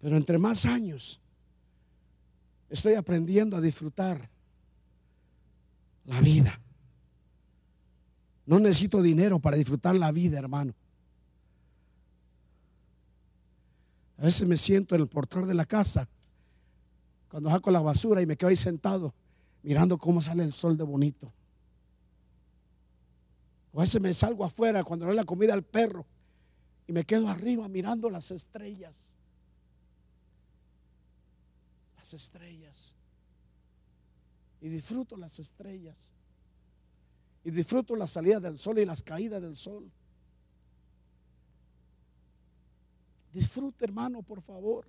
Pero 0.00 0.16
entre 0.16 0.38
más 0.38 0.66
años, 0.66 1.20
estoy 2.68 2.94
aprendiendo 2.94 3.56
a 3.56 3.60
disfrutar 3.60 4.28
la 6.04 6.20
vida. 6.20 6.60
No 8.44 8.58
necesito 8.58 9.00
dinero 9.00 9.38
para 9.38 9.56
disfrutar 9.56 9.96
la 9.96 10.12
vida, 10.12 10.38
hermano. 10.38 10.74
A 14.18 14.24
veces 14.24 14.46
me 14.46 14.58
siento 14.58 14.94
en 14.94 15.00
el 15.00 15.08
portal 15.08 15.46
de 15.46 15.54
la 15.54 15.64
casa 15.64 16.06
cuando 17.30 17.48
saco 17.48 17.70
la 17.70 17.80
basura 17.80 18.20
y 18.20 18.26
me 18.26 18.36
quedo 18.36 18.50
ahí 18.50 18.56
sentado 18.56 19.14
mirando 19.62 19.96
cómo 19.96 20.20
sale 20.20 20.42
el 20.42 20.52
sol 20.52 20.76
de 20.76 20.84
bonito. 20.84 21.32
O 23.72 23.78
a 23.78 23.82
veces 23.82 24.00
me 24.02 24.12
salgo 24.12 24.44
afuera 24.44 24.82
cuando 24.82 25.06
doy 25.06 25.14
la 25.14 25.24
comida 25.24 25.54
al 25.54 25.62
perro 25.62 26.04
y 26.86 26.92
me 26.92 27.04
quedo 27.04 27.28
arriba 27.28 27.68
mirando 27.68 28.10
las 28.10 28.30
estrellas 28.30 29.14
estrellas. 32.14 32.94
Y 34.60 34.68
disfruto 34.68 35.16
las 35.16 35.38
estrellas. 35.38 36.12
Y 37.44 37.50
disfruto 37.50 37.96
la 37.96 38.06
salida 38.06 38.40
del 38.40 38.58
sol 38.58 38.78
y 38.78 38.84
las 38.84 39.02
caídas 39.02 39.40
del 39.40 39.56
sol. 39.56 39.90
Disfrute, 43.32 43.84
hermano, 43.84 44.22
por 44.22 44.42
favor. 44.42 44.86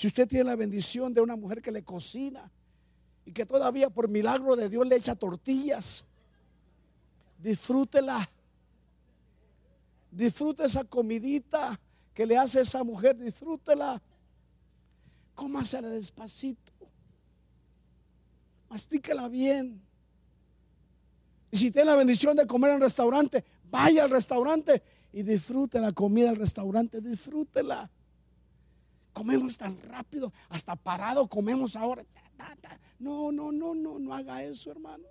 Si 0.00 0.06
usted 0.06 0.26
tiene 0.26 0.44
la 0.44 0.56
bendición 0.56 1.12
de 1.12 1.20
una 1.20 1.36
mujer 1.36 1.60
que 1.60 1.70
le 1.70 1.84
cocina 1.84 2.50
y 3.26 3.32
que 3.32 3.44
todavía 3.44 3.90
por 3.90 4.08
milagro 4.08 4.56
de 4.56 4.70
Dios 4.70 4.86
le 4.86 4.96
echa 4.96 5.14
tortillas, 5.14 6.06
disfrútela. 7.36 8.30
Disfrute 10.10 10.64
esa 10.64 10.84
comidita 10.84 11.78
que 12.14 12.24
le 12.24 12.38
hace 12.38 12.62
esa 12.62 12.82
mujer, 12.82 13.18
disfrútela 13.18 14.00
cómasela 15.34 15.90
despacito. 15.90 16.72
Mastíquela 18.70 19.28
bien. 19.28 19.82
Y 21.50 21.58
si 21.58 21.70
tiene 21.70 21.90
la 21.90 21.96
bendición 21.96 22.38
de 22.38 22.46
comer 22.46 22.70
en 22.70 22.80
restaurante, 22.80 23.44
vaya 23.70 24.04
al 24.04 24.10
restaurante 24.10 24.82
y 25.12 25.22
disfrute 25.22 25.78
la 25.78 25.92
comida 25.92 26.28
del 26.30 26.36
restaurante, 26.36 27.02
disfrútela. 27.02 27.90
Comemos 29.20 29.58
tan 29.58 29.78
rápido, 29.82 30.32
hasta 30.48 30.74
parado 30.74 31.28
comemos 31.28 31.76
ahora. 31.76 32.06
No, 32.98 33.30
no, 33.30 33.52
no, 33.52 33.74
no, 33.74 33.98
no 33.98 34.14
haga 34.14 34.42
eso, 34.42 34.70
hermano. 34.70 35.04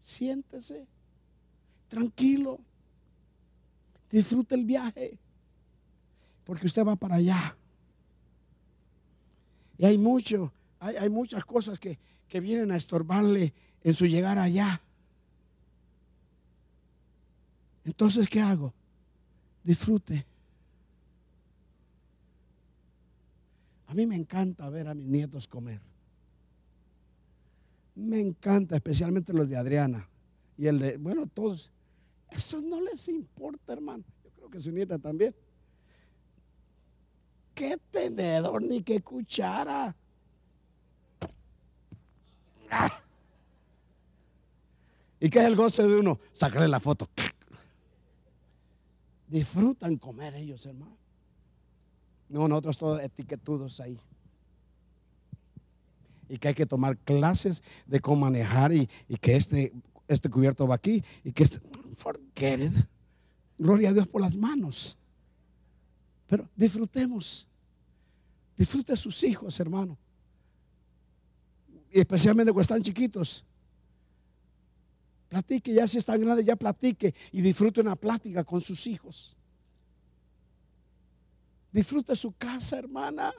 Siéntese, 0.00 0.86
tranquilo. 1.88 2.58
Disfrute 4.10 4.54
el 4.54 4.64
viaje, 4.64 5.18
porque 6.44 6.68
usted 6.68 6.86
va 6.86 6.96
para 6.96 7.16
allá. 7.16 7.54
Y 9.76 9.84
hay 9.84 9.98
mucho, 9.98 10.50
hay, 10.80 11.10
muchas 11.10 11.44
cosas 11.44 11.78
que, 11.78 11.98
que 12.26 12.40
vienen 12.40 12.70
a 12.70 12.76
estorbarle 12.76 13.52
en 13.84 13.92
su 13.92 14.06
llegar 14.06 14.38
allá. 14.38 14.80
Entonces, 17.84 18.26
¿qué 18.30 18.40
hago? 18.40 18.72
Disfrute. 19.62 20.24
A 23.86 23.94
mí 23.94 24.06
me 24.06 24.16
encanta 24.16 24.68
ver 24.68 24.88
a 24.88 24.94
mis 24.94 25.06
nietos 25.06 25.46
comer. 25.46 25.80
Me 27.94 28.20
encanta, 28.20 28.76
especialmente 28.76 29.32
los 29.32 29.48
de 29.48 29.56
Adriana 29.56 30.08
y 30.58 30.66
el 30.66 30.78
de, 30.78 30.96
bueno, 30.96 31.26
todos. 31.26 31.72
Eso 32.30 32.60
no 32.60 32.80
les 32.80 33.08
importa, 33.08 33.72
hermano. 33.72 34.04
Yo 34.24 34.30
creo 34.32 34.50
que 34.50 34.60
su 34.60 34.70
nieta 34.70 34.98
también 34.98 35.34
qué 37.56 37.78
tenedor 37.90 38.62
ni 38.62 38.82
qué 38.82 39.00
cuchara. 39.00 39.96
¿Y 45.18 45.30
qué 45.30 45.38
es 45.38 45.44
el 45.46 45.56
goce 45.56 45.82
de 45.82 45.96
uno? 45.96 46.20
Sacarle 46.32 46.68
la 46.68 46.78
foto. 46.78 47.08
Disfrutan 49.26 49.96
comer 49.96 50.34
ellos, 50.34 50.66
hermano. 50.66 50.96
No, 52.28 52.48
nosotros 52.48 52.78
todos 52.78 53.00
etiquetudos 53.00 53.80
ahí. 53.80 53.98
Y 56.28 56.38
que 56.38 56.48
hay 56.48 56.54
que 56.54 56.66
tomar 56.66 56.96
clases 56.98 57.62
de 57.86 58.00
cómo 58.00 58.22
manejar 58.22 58.72
y, 58.72 58.88
que 59.20 59.36
este, 59.36 59.72
este 60.08 60.28
cubierto 60.28 60.66
va 60.66 60.74
aquí 60.74 61.04
y 61.22 61.32
que 61.32 61.44
este, 61.44 61.60
forget 61.96 62.72
Gloria 63.58 63.90
a 63.90 63.92
Dios 63.92 64.06
por 64.06 64.20
las 64.20 64.36
manos. 64.36 64.98
Pero 66.26 66.48
disfrutemos. 66.56 67.46
Disfrute 68.56 68.96
sus 68.96 69.22
hijos, 69.24 69.58
hermano. 69.60 69.98
Y 71.90 72.00
especialmente 72.00 72.52
cuando 72.52 72.62
están 72.62 72.82
chiquitos. 72.82 73.44
Platique, 75.28 75.72
ya 75.72 75.86
si 75.86 75.98
están 75.98 76.20
grandes, 76.20 76.46
ya 76.46 76.56
platique 76.56 77.14
y 77.32 77.40
disfrute 77.40 77.80
una 77.80 77.96
plática 77.96 78.44
con 78.44 78.60
sus 78.60 78.86
hijos. 78.86 79.35
Disfrute 81.72 82.16
su 82.16 82.32
casa, 82.32 82.78
hermana. 82.78 83.32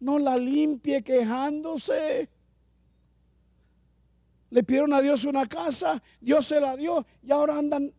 No 0.00 0.18
la 0.18 0.36
limpie 0.36 1.02
quejándose. 1.02 2.28
Le 4.50 4.62
pidieron 4.62 4.92
a 4.92 5.00
Dios 5.00 5.24
una 5.24 5.46
casa, 5.46 6.02
Dios 6.20 6.46
se 6.46 6.60
la 6.60 6.76
dio 6.76 7.06
y 7.22 7.32
ahora 7.32 7.56
andan 7.56 7.92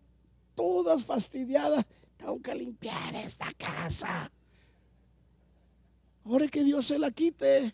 todas 0.54 1.04
fastidiadas. 1.04 1.86
Tengo 2.18 2.42
que 2.42 2.54
limpiar 2.54 3.16
esta 3.16 3.52
casa. 3.54 4.32
Ahora 6.26 6.48
que 6.48 6.64
Dios 6.64 6.86
se 6.86 7.00
la 7.00 7.12
quite. 7.12 7.74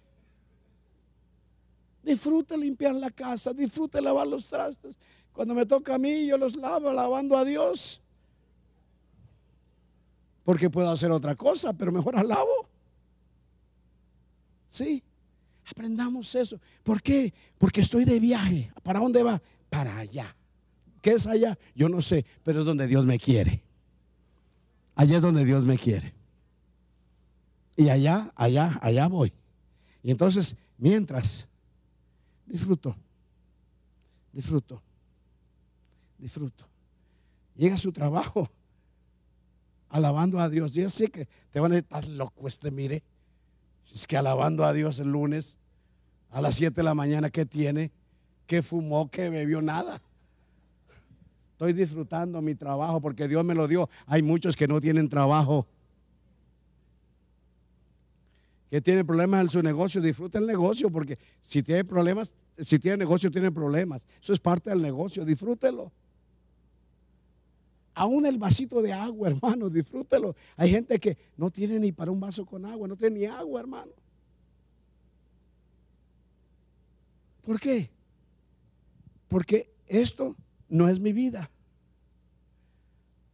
Disfrute 2.01 2.57
limpiar 2.57 2.95
la 2.95 3.11
casa, 3.11 3.53
disfrute 3.53 4.01
lavar 4.01 4.27
los 4.27 4.47
trastes. 4.47 4.97
Cuando 5.33 5.53
me 5.53 5.65
toca 5.65 5.95
a 5.95 5.97
mí, 5.97 6.25
yo 6.25 6.37
los 6.37 6.55
lavo 6.55 6.89
alabando 6.89 7.37
a 7.37 7.45
Dios. 7.45 8.01
Porque 10.49 10.67
puedo 10.67 10.89
hacer 10.89 11.11
otra 11.11 11.35
cosa, 11.35 11.73
pero 11.73 11.91
mejor 11.91 12.15
alabo. 12.17 12.67
Sí, 14.67 15.03
aprendamos 15.63 16.33
eso. 16.33 16.59
¿Por 16.81 17.03
qué? 17.03 17.31
Porque 17.59 17.81
estoy 17.81 18.03
de 18.03 18.19
viaje. 18.19 18.73
¿Para 18.81 18.99
dónde 18.99 19.21
va? 19.21 19.39
Para 19.69 19.99
allá. 19.99 20.35
¿Qué 21.03 21.11
es 21.11 21.27
allá? 21.27 21.55
Yo 21.75 21.87
no 21.87 22.01
sé, 22.01 22.25
pero 22.43 22.61
es 22.61 22.65
donde 22.65 22.87
Dios 22.87 23.05
me 23.05 23.19
quiere. 23.19 23.61
Allá 24.95 25.17
es 25.17 25.21
donde 25.21 25.45
Dios 25.45 25.65
me 25.65 25.77
quiere. 25.77 26.15
Y 27.77 27.89
allá, 27.89 28.33
allá, 28.35 28.79
allá 28.81 29.07
voy. 29.07 29.31
Y 30.01 30.09
entonces, 30.09 30.55
mientras, 30.79 31.47
disfruto, 32.47 32.95
disfruto, 34.33 34.81
disfruto. 36.17 36.65
Llega 37.55 37.77
su 37.77 37.91
trabajo 37.91 38.49
alabando 39.89 40.39
a 40.39 40.49
Dios. 40.49 40.71
Ya 40.71 40.89
sé 40.89 41.09
que 41.09 41.27
te 41.51 41.59
van 41.59 41.71
a 41.71 41.75
decir, 41.75 41.87
estás 41.91 42.07
loco 42.09 42.47
este, 42.47 42.71
mire. 42.71 43.03
Es 43.91 44.07
que 44.07 44.17
alabando 44.17 44.63
a 44.63 44.73
Dios 44.73 44.99
el 44.99 45.11
lunes 45.11 45.57
a 46.29 46.41
las 46.41 46.55
7 46.55 46.75
de 46.75 46.83
la 46.83 46.93
mañana, 46.93 47.29
¿qué 47.29 47.45
tiene? 47.45 47.91
¿Qué 48.45 48.61
fumó? 48.61 49.09
¿Qué 49.09 49.29
bebió? 49.29 49.61
Nada. 49.61 50.01
Estoy 51.51 51.73
disfrutando 51.73 52.41
mi 52.41 52.55
trabajo 52.55 53.01
porque 53.01 53.27
Dios 53.27 53.43
me 53.43 53.53
lo 53.53 53.67
dio. 53.67 53.89
Hay 54.05 54.21
muchos 54.21 54.55
que 54.55 54.67
no 54.67 54.79
tienen 54.79 55.09
trabajo. 55.09 55.67
Que 58.69 58.79
tienen 58.79 59.05
problemas 59.05 59.41
en 59.41 59.49
su 59.49 59.63
negocio, 59.63 59.99
disfruta 59.99 60.37
el 60.37 60.45
negocio 60.45 60.91
porque 60.91 61.17
si 61.41 61.63
tiene 61.63 61.83
problemas, 61.83 62.33
si 62.59 62.77
tiene 62.77 62.97
negocio, 62.97 63.31
tiene 63.31 63.51
problemas. 63.51 64.01
Eso 64.21 64.33
es 64.33 64.39
parte 64.39 64.69
del 64.69 64.81
negocio, 64.81 65.25
disfrútelo. 65.25 65.91
Aún 67.99 68.25
el 68.25 68.37
vasito 68.37 68.81
de 68.81 68.93
agua, 68.93 69.27
hermano, 69.31 69.69
disfrútelo. 69.69 70.33
Hay 70.55 70.71
gente 70.71 70.97
que 71.01 71.17
no 71.35 71.51
tiene 71.51 71.77
ni 71.79 71.91
para 71.91 72.09
un 72.09 72.19
vaso 72.21 72.45
con 72.45 72.65
agua, 72.65 72.87
no 72.87 72.95
tiene 72.95 73.19
ni 73.19 73.25
agua, 73.25 73.59
hermano. 73.59 73.91
¿Por 77.41 77.59
qué? 77.59 77.89
Porque 79.27 79.69
esto 79.85 80.37
no 80.69 80.87
es 80.87 80.97
mi 80.97 81.11
vida. 81.11 81.51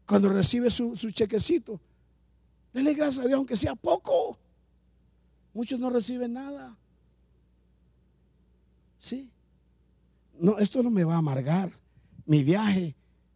Cuando 0.07 0.29
recibe 0.29 0.71
su, 0.71 0.95
chequecito, 1.11 1.79
dele 2.73 2.95
gracias 2.95 3.23
a 3.23 3.27
Dios, 3.27 3.37
aunque 3.37 3.57
sea 3.57 3.75
poco. 3.75 4.35
Muchos 5.53 5.79
no 5.79 5.91
reciben 5.91 6.33
nada. 6.33 6.75
Sí. 8.97 9.29
No, 10.39 10.57
esto 10.57 10.81
no 10.81 10.89
me 10.89 11.03
va 11.03 11.13
a 11.13 11.19
amargar. 11.19 11.71
Mi 12.25 12.43
viaje, 12.43 12.95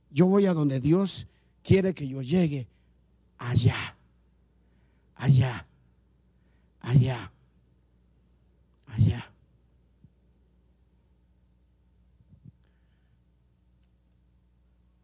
yo 0.09 0.25
voy 0.25 0.45
a 0.45 0.53
donde 0.53 0.79
Dios 0.79 1.27
quiere 1.63 1.93
que 1.93 2.07
yo 2.07 2.21
llegue. 2.21 2.67
Allá. 3.37 3.95
Allá. 5.15 5.65
Allá. 6.79 7.31
Allá. 8.87 9.31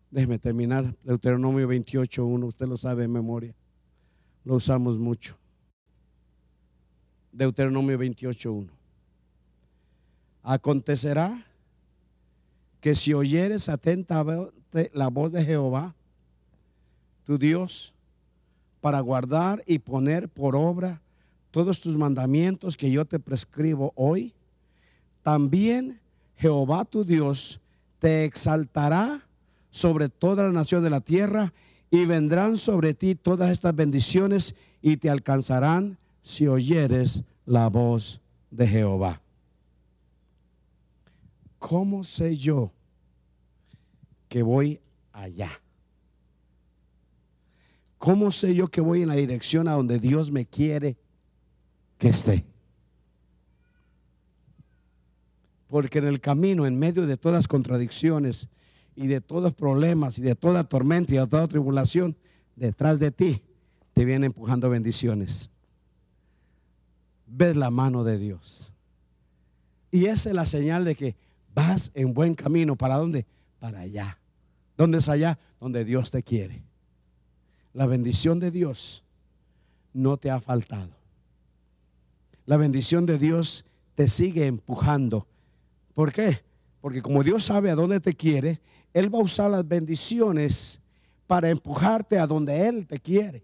Déjeme 0.09 0.39
terminar. 0.39 0.95
Deuteronomio 1.03 1.67
28.1, 1.67 2.47
usted 2.47 2.67
lo 2.67 2.77
sabe 2.77 3.03
en 3.03 3.11
memoria. 3.11 3.53
Lo 4.45 4.55
usamos 4.55 4.97
mucho. 4.97 5.37
Deuteronomio 7.31 7.97
28.1. 7.99 8.69
Acontecerá 10.41 11.45
que 12.85 12.93
si 12.93 13.15
oyeres 13.15 13.67
atentamente 13.67 14.91
la 14.93 15.07
voz 15.07 15.31
de 15.31 15.43
Jehová, 15.43 15.95
tu 17.23 17.39
Dios, 17.39 17.95
para 18.79 18.99
guardar 18.99 19.63
y 19.65 19.79
poner 19.79 20.29
por 20.29 20.55
obra 20.55 21.01
todos 21.49 21.81
tus 21.81 21.97
mandamientos 21.97 22.77
que 22.77 22.91
yo 22.91 23.03
te 23.03 23.17
prescribo 23.17 23.91
hoy, 23.95 24.35
también 25.23 25.99
Jehová 26.37 26.85
tu 26.85 27.03
Dios 27.03 27.59
te 27.97 28.23
exaltará 28.23 29.25
sobre 29.71 30.07
toda 30.07 30.43
la 30.43 30.51
nación 30.51 30.83
de 30.83 30.91
la 30.91 31.01
tierra 31.01 31.53
y 31.89 32.05
vendrán 32.05 32.55
sobre 32.55 32.93
ti 32.93 33.15
todas 33.15 33.49
estas 33.49 33.75
bendiciones 33.75 34.53
y 34.83 34.97
te 34.97 35.09
alcanzarán 35.09 35.97
si 36.21 36.47
oyeres 36.47 37.23
la 37.47 37.67
voz 37.67 38.21
de 38.51 38.67
Jehová. 38.67 39.21
¿Cómo 41.57 42.03
sé 42.03 42.37
yo 42.37 42.74
que 44.35 44.43
voy 44.43 44.81
allá? 45.13 45.61
¿Cómo 47.97 48.33
sé 48.33 48.53
yo 48.53 48.67
que 48.67 48.81
voy 48.81 49.01
en 49.01 49.07
la 49.07 49.15
dirección 49.15 49.69
a 49.69 49.75
donde 49.75 49.97
Dios 49.97 50.29
me 50.29 50.45
quiere 50.45 50.97
que 51.97 52.09
esté? 52.09 52.45
Porque 55.69 55.99
en 55.99 56.07
el 56.07 56.19
camino, 56.19 56.65
en 56.65 56.77
medio 56.77 57.07
de 57.07 57.15
todas 57.15 57.47
contradicciones, 57.47 58.49
y 58.93 59.07
de 59.07 59.21
todos 59.21 59.53
problemas 59.53 60.19
y 60.19 60.21
de 60.21 60.35
toda 60.35 60.65
tormenta 60.65 61.13
y 61.13 61.17
de 61.17 61.27
toda 61.27 61.47
tribulación, 61.47 62.17
detrás 62.57 62.99
de 62.99 63.11
ti 63.11 63.41
te 63.93 64.03
viene 64.03 64.25
empujando 64.25 64.69
bendiciones. 64.69 65.49
Ves 67.25 67.55
la 67.55 67.69
mano 67.69 68.03
de 68.03 68.17
Dios. 68.17 68.73
Y 69.91 70.07
esa 70.07 70.27
es 70.27 70.35
la 70.35 70.45
señal 70.45 70.83
de 70.83 70.95
que 70.95 71.15
vas 71.53 71.89
en 71.93 72.13
buen 72.13 72.35
camino. 72.35 72.75
¿Para 72.75 72.97
dónde? 72.97 73.25
Para 73.59 73.79
allá. 73.79 74.19
¿Dónde 74.77 74.97
es 74.97 75.09
allá? 75.09 75.39
Donde 75.59 75.85
Dios 75.85 76.11
te 76.11 76.23
quiere. 76.23 76.63
La 77.73 77.87
bendición 77.87 78.39
de 78.39 78.51
Dios 78.51 79.03
no 79.93 80.17
te 80.17 80.29
ha 80.29 80.39
faltado. 80.39 80.95
La 82.45 82.57
bendición 82.57 83.05
de 83.05 83.17
Dios 83.17 83.65
te 83.95 84.07
sigue 84.07 84.45
empujando. 84.45 85.27
¿Por 85.93 86.11
qué? 86.11 86.41
Porque 86.81 87.01
como 87.01 87.23
Dios 87.23 87.45
sabe 87.45 87.71
a 87.71 87.75
dónde 87.75 87.99
te 87.99 88.13
quiere, 88.13 88.61
él 88.95 89.13
va 89.13 89.19
a 89.19 89.23
usar 89.23 89.51
las 89.51 89.67
bendiciones 89.67 90.79
para 91.27 91.49
empujarte 91.49 92.17
a 92.17 92.25
donde 92.25 92.65
Él 92.65 92.87
te 92.87 92.97
quiere. 92.97 93.43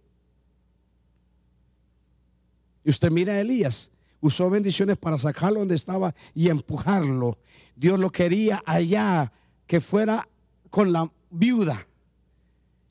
Y 2.85 2.89
usted 2.89 3.11
mira 3.11 3.33
a 3.33 3.41
Elías, 3.41 3.89
usó 4.21 4.49
bendiciones 4.49 4.95
para 4.95 5.17
sacarlo 5.17 5.59
donde 5.59 5.75
estaba 5.75 6.15
y 6.33 6.47
empujarlo. 6.47 7.37
Dios 7.75 7.99
lo 7.99 8.09
quería 8.11 8.63
allá, 8.65 9.31
que 9.67 9.81
fuera 9.81 10.27
con 10.69 10.93
la 10.93 11.11
viuda. 11.31 11.87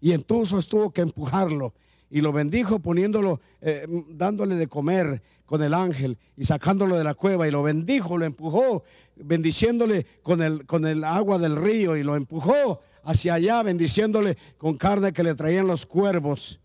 Y 0.00 0.12
entonces 0.12 0.66
tuvo 0.66 0.90
que 0.90 1.02
empujarlo. 1.02 1.74
Y 2.10 2.20
lo 2.20 2.32
bendijo 2.32 2.80
poniéndolo, 2.80 3.40
eh, 3.60 3.86
dándole 4.08 4.56
de 4.56 4.66
comer 4.66 5.22
con 5.46 5.62
el 5.62 5.74
ángel 5.74 6.18
y 6.36 6.44
sacándolo 6.44 6.96
de 6.96 7.04
la 7.04 7.14
cueva. 7.14 7.46
Y 7.46 7.52
lo 7.52 7.62
bendijo, 7.62 8.18
lo 8.18 8.24
empujó 8.24 8.82
bendiciéndole 9.16 10.06
con 10.22 10.42
el, 10.42 10.66
con 10.66 10.86
el 10.86 11.04
agua 11.04 11.38
del 11.38 11.56
río 11.56 11.96
y 11.96 12.02
lo 12.02 12.16
empujó 12.16 12.80
hacia 13.04 13.34
allá, 13.34 13.62
bendiciéndole 13.62 14.36
con 14.58 14.76
carne 14.76 15.12
que 15.12 15.22
le 15.22 15.34
traían 15.34 15.66
los 15.66 15.86
cuervos, 15.86 16.60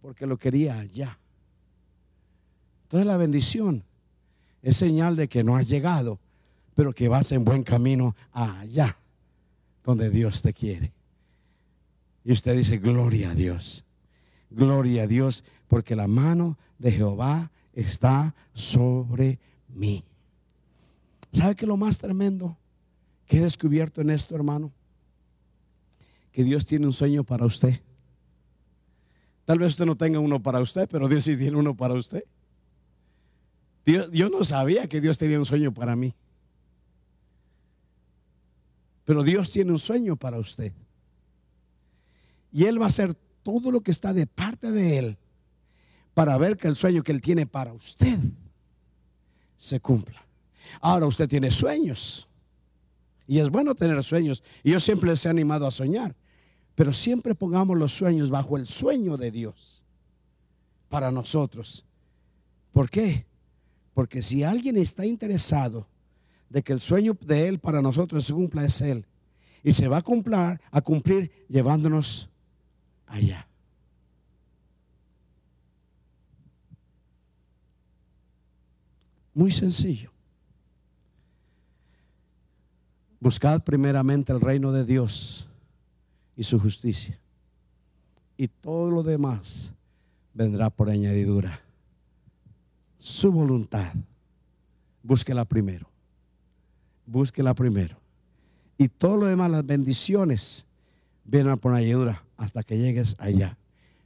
porque 0.00 0.26
lo 0.26 0.36
quería 0.36 0.78
allá. 0.78 1.18
Entonces 2.84 3.06
la 3.06 3.16
bendición 3.16 3.84
es 4.62 4.76
señal 4.76 5.16
de 5.16 5.28
que 5.28 5.44
no 5.44 5.56
has 5.56 5.68
llegado, 5.68 6.18
pero 6.74 6.92
que 6.92 7.08
vas 7.08 7.32
en 7.32 7.44
buen 7.44 7.62
camino 7.62 8.16
allá, 8.32 8.96
donde 9.84 10.10
Dios 10.10 10.42
te 10.42 10.52
quiere. 10.52 10.92
Y 12.24 12.32
usted 12.32 12.56
dice, 12.56 12.78
gloria 12.78 13.30
a 13.30 13.34
Dios, 13.34 13.84
gloria 14.50 15.04
a 15.04 15.06
Dios, 15.06 15.44
porque 15.66 15.96
la 15.96 16.06
mano 16.06 16.58
de 16.78 16.92
Jehová 16.92 17.50
está 17.72 18.34
sobre 18.52 19.38
mí. 19.68 20.04
¿Sabe 21.32 21.54
qué 21.54 21.64
es 21.64 21.68
lo 21.68 21.76
más 21.76 21.98
tremendo 21.98 22.56
que 23.26 23.38
he 23.38 23.40
descubierto 23.40 24.00
en 24.00 24.10
esto, 24.10 24.34
hermano? 24.34 24.72
Que 26.32 26.44
Dios 26.44 26.66
tiene 26.66 26.86
un 26.86 26.92
sueño 26.92 27.24
para 27.24 27.46
usted. 27.46 27.80
Tal 29.44 29.58
vez 29.58 29.68
usted 29.70 29.86
no 29.86 29.96
tenga 29.96 30.18
uno 30.18 30.42
para 30.42 30.60
usted, 30.60 30.88
pero 30.90 31.08
Dios 31.08 31.24
sí 31.24 31.36
tiene 31.36 31.56
uno 31.56 31.74
para 31.74 31.94
usted. 31.94 32.24
yo 34.12 34.28
no 34.28 34.44
sabía 34.44 34.86
que 34.88 35.00
Dios 35.00 35.16
tenía 35.16 35.38
un 35.38 35.46
sueño 35.46 35.72
para 35.72 35.96
mí. 35.96 36.14
Pero 39.08 39.22
Dios 39.22 39.50
tiene 39.50 39.72
un 39.72 39.78
sueño 39.78 40.16
para 40.16 40.38
usted. 40.38 40.70
Y 42.52 42.64
Él 42.66 42.78
va 42.78 42.84
a 42.84 42.88
hacer 42.88 43.14
todo 43.42 43.70
lo 43.70 43.80
que 43.80 43.90
está 43.90 44.12
de 44.12 44.26
parte 44.26 44.70
de 44.70 44.98
Él 44.98 45.18
para 46.12 46.36
ver 46.36 46.58
que 46.58 46.68
el 46.68 46.76
sueño 46.76 47.02
que 47.02 47.12
Él 47.12 47.22
tiene 47.22 47.46
para 47.46 47.72
usted 47.72 48.18
se 49.56 49.80
cumpla. 49.80 50.22
Ahora 50.82 51.06
usted 51.06 51.26
tiene 51.26 51.50
sueños. 51.50 52.28
Y 53.26 53.38
es 53.38 53.48
bueno 53.48 53.74
tener 53.74 54.04
sueños. 54.04 54.42
Y 54.62 54.72
yo 54.72 54.78
siempre 54.78 55.08
les 55.08 55.24
he 55.24 55.30
animado 55.30 55.66
a 55.66 55.70
soñar. 55.70 56.14
Pero 56.74 56.92
siempre 56.92 57.34
pongamos 57.34 57.78
los 57.78 57.94
sueños 57.94 58.28
bajo 58.28 58.58
el 58.58 58.66
sueño 58.66 59.16
de 59.16 59.30
Dios 59.30 59.82
para 60.90 61.10
nosotros. 61.10 61.82
¿Por 62.72 62.90
qué? 62.90 63.24
Porque 63.94 64.20
si 64.20 64.44
alguien 64.44 64.76
está 64.76 65.06
interesado 65.06 65.86
de 66.48 66.62
que 66.62 66.72
el 66.72 66.80
sueño 66.80 67.16
de 67.20 67.48
Él 67.48 67.58
para 67.58 67.82
nosotros 67.82 68.24
se 68.24 68.32
cumpla 68.32 68.64
es 68.64 68.80
Él. 68.80 69.04
Y 69.62 69.72
se 69.72 69.88
va 69.88 69.98
a 69.98 70.02
cumplir, 70.02 70.60
a 70.70 70.80
cumplir 70.80 71.30
llevándonos 71.48 72.28
allá. 73.06 73.46
Muy 79.34 79.52
sencillo. 79.52 80.10
Buscad 83.20 83.62
primeramente 83.62 84.32
el 84.32 84.40
reino 84.40 84.72
de 84.72 84.84
Dios 84.84 85.48
y 86.36 86.44
su 86.44 86.58
justicia. 86.58 87.18
Y 88.36 88.48
todo 88.48 88.90
lo 88.90 89.02
demás 89.02 89.72
vendrá 90.32 90.70
por 90.70 90.88
añadidura. 90.88 91.60
Su 92.98 93.32
voluntad. 93.32 93.92
Búsquela 95.02 95.44
primero. 95.44 95.88
Búsquela 97.08 97.54
primero. 97.54 97.96
Y 98.76 98.88
todo 98.88 99.16
lo 99.16 99.26
demás, 99.26 99.50
las 99.50 99.64
bendiciones, 99.64 100.66
vienen 101.24 101.56
por 101.58 101.74
añadidura 101.74 102.22
hasta 102.36 102.62
que 102.62 102.76
llegues 102.76 103.16
allá. 103.18 103.56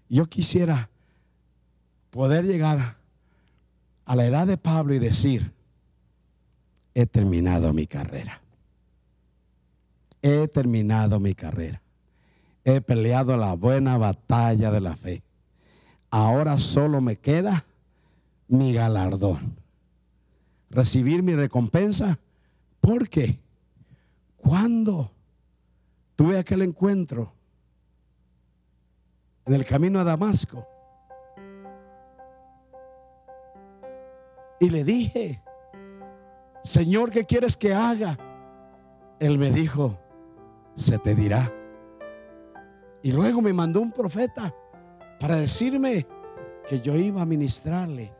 Yo 0.09 0.27
quisiera 0.27 0.89
poder 2.11 2.45
llegar 2.45 2.97
a 4.05 4.17
la 4.17 4.25
edad 4.25 4.47
de 4.47 4.57
Pablo 4.57 4.95
y 4.95 5.01
decir, 5.01 5.53
he 6.95 7.07
terminado 7.07 7.73
mi 7.73 7.87
carrera. 7.87 8.41
He 10.23 10.47
terminado 10.47 11.19
mi 11.19 11.35
carrera. 11.35 11.83
He 12.65 12.81
peleado 12.81 13.37
la 13.37 13.55
buena 13.55 13.99
batalla 13.99 14.71
de 14.71 14.81
la 14.81 14.97
fe. 14.97 15.23
Ahora 16.11 16.61
solo 16.61 17.01
me 17.01 17.17
queda 17.17 17.65
mi 18.47 18.73
galardón. 18.73 19.57
Recibir 20.71 21.23
mi 21.23 21.35
recompensa. 21.35 22.21
Porque 22.83 23.39
cuando 24.37 25.09
tuve 26.17 26.37
aquel 26.37 26.63
encuentro 26.63 27.33
en 29.47 29.55
el 29.55 29.65
camino 29.65 30.01
a 30.01 30.05
Damasco, 30.05 30.67
y 34.59 34.69
le 34.69 34.83
dije, 34.83 35.41
Señor, 36.65 37.13
¿qué 37.13 37.25
quieres 37.25 37.57
que 37.57 37.73
haga? 37.73 38.19
Él 39.21 39.39
me 39.39 39.53
dijo, 39.53 39.97
se 40.75 40.99
te 40.99 41.15
dirá. 41.15 41.53
Y 43.01 43.13
luego 43.13 43.41
me 43.41 43.53
mandó 43.53 43.81
un 43.81 43.93
profeta 43.93 44.53
para 45.21 45.37
decirme 45.37 46.05
que 46.69 46.81
yo 46.81 46.97
iba 46.97 47.23
a 47.23 47.27
ministrarle 47.27 48.13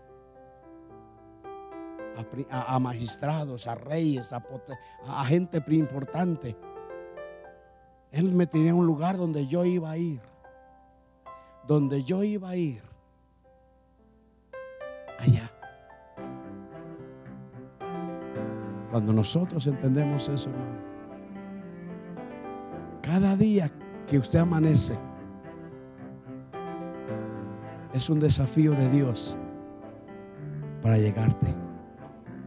a, 2.51 2.79
magistrados, 2.79 3.67
a 3.67 3.75
reyes, 3.75 4.33
a, 4.33 4.43
a 5.07 5.25
gente 5.25 5.63
importante. 5.69 6.57
Él 8.11 8.33
me 8.33 8.47
tenía 8.47 8.75
un 8.75 8.87
lugar 8.87 9.17
donde 9.17 9.47
yo 9.47 9.65
iba 9.65 9.91
a 9.91 9.97
ir. 9.97 10.21
Donde 11.67 12.03
yo 12.05 12.23
iba 12.23 12.51
a 12.51 12.57
ir. 12.57 12.83
Allá. 15.19 15.51
Cuando 18.91 19.13
nosotros 19.13 19.67
entendemos 19.67 20.29
eso, 20.29 20.51
hermano, 20.51 20.93
cada 23.01 23.37
día 23.37 23.71
que 24.07 24.19
usted 24.19 24.39
amanece 24.39 24.99
es 27.95 28.09
un 28.11 28.21
desafío 28.21 28.73
de 28.73 28.89
Dios 28.91 29.37
para 30.83 30.99
llegarte, 30.99 31.55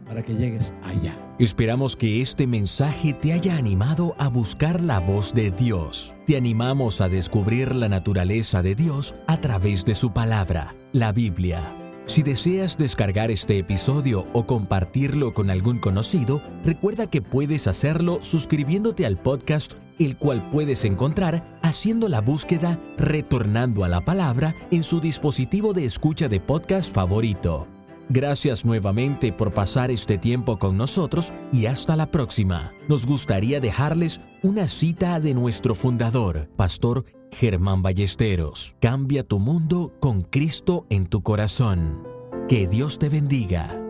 para 0.05 0.23
que 0.23 0.35
llegues 0.35 0.73
allá. 0.83 1.17
Esperamos 1.39 1.95
que 1.95 2.21
este 2.21 2.47
mensaje 2.47 3.13
te 3.13 3.33
haya 3.33 3.57
animado 3.57 4.15
a 4.17 4.27
buscar 4.27 4.81
la 4.81 4.99
voz 4.99 5.33
de 5.33 5.51
Dios. 5.51 6.13
Te 6.25 6.37
animamos 6.37 7.01
a 7.01 7.09
descubrir 7.09 7.75
la 7.75 7.89
naturaleza 7.89 8.61
de 8.61 8.75
Dios 8.75 9.15
a 9.27 9.41
través 9.41 9.85
de 9.85 9.95
su 9.95 10.13
palabra, 10.13 10.73
la 10.93 11.11
Biblia. 11.11 11.75
Si 12.05 12.21
deseas 12.21 12.77
descargar 12.77 13.31
este 13.31 13.57
episodio 13.57 14.27
o 14.31 14.45
compartirlo 14.45 15.33
con 15.33 15.49
algún 15.49 15.79
conocido, 15.79 16.41
recuerda 16.63 17.09
que 17.09 17.23
puedes 17.23 17.67
hacerlo 17.67 18.19
suscribiéndote 18.21 19.07
al 19.07 19.17
podcast, 19.17 19.73
el 19.97 20.15
cual 20.15 20.47
puedes 20.51 20.85
encontrar 20.85 21.59
haciendo 21.63 22.07
la 22.07 22.21
búsqueda 22.21 22.79
Retornando 22.97 23.83
a 23.83 23.89
la 23.89 24.05
Palabra 24.05 24.55
en 24.69 24.83
su 24.83 24.99
dispositivo 24.99 25.73
de 25.73 25.85
escucha 25.85 26.27
de 26.27 26.39
podcast 26.39 26.93
favorito. 26.93 27.74
Gracias 28.09 28.65
nuevamente 28.65 29.33
por 29.33 29.53
pasar 29.53 29.89
este 29.89 30.17
tiempo 30.17 30.59
con 30.59 30.77
nosotros 30.77 31.33
y 31.51 31.65
hasta 31.65 31.95
la 31.95 32.05
próxima. 32.05 32.71
Nos 32.87 33.05
gustaría 33.05 33.59
dejarles 33.59 34.21
una 34.43 34.67
cita 34.67 35.19
de 35.19 35.33
nuestro 35.33 35.73
fundador, 35.73 36.49
Pastor 36.55 37.05
Germán 37.31 37.81
Ballesteros. 37.81 38.75
Cambia 38.79 39.23
tu 39.23 39.39
mundo 39.39 39.93
con 39.99 40.21
Cristo 40.23 40.85
en 40.89 41.07
tu 41.07 41.21
corazón. 41.21 42.03
Que 42.47 42.67
Dios 42.67 42.99
te 42.99 43.09
bendiga. 43.09 43.84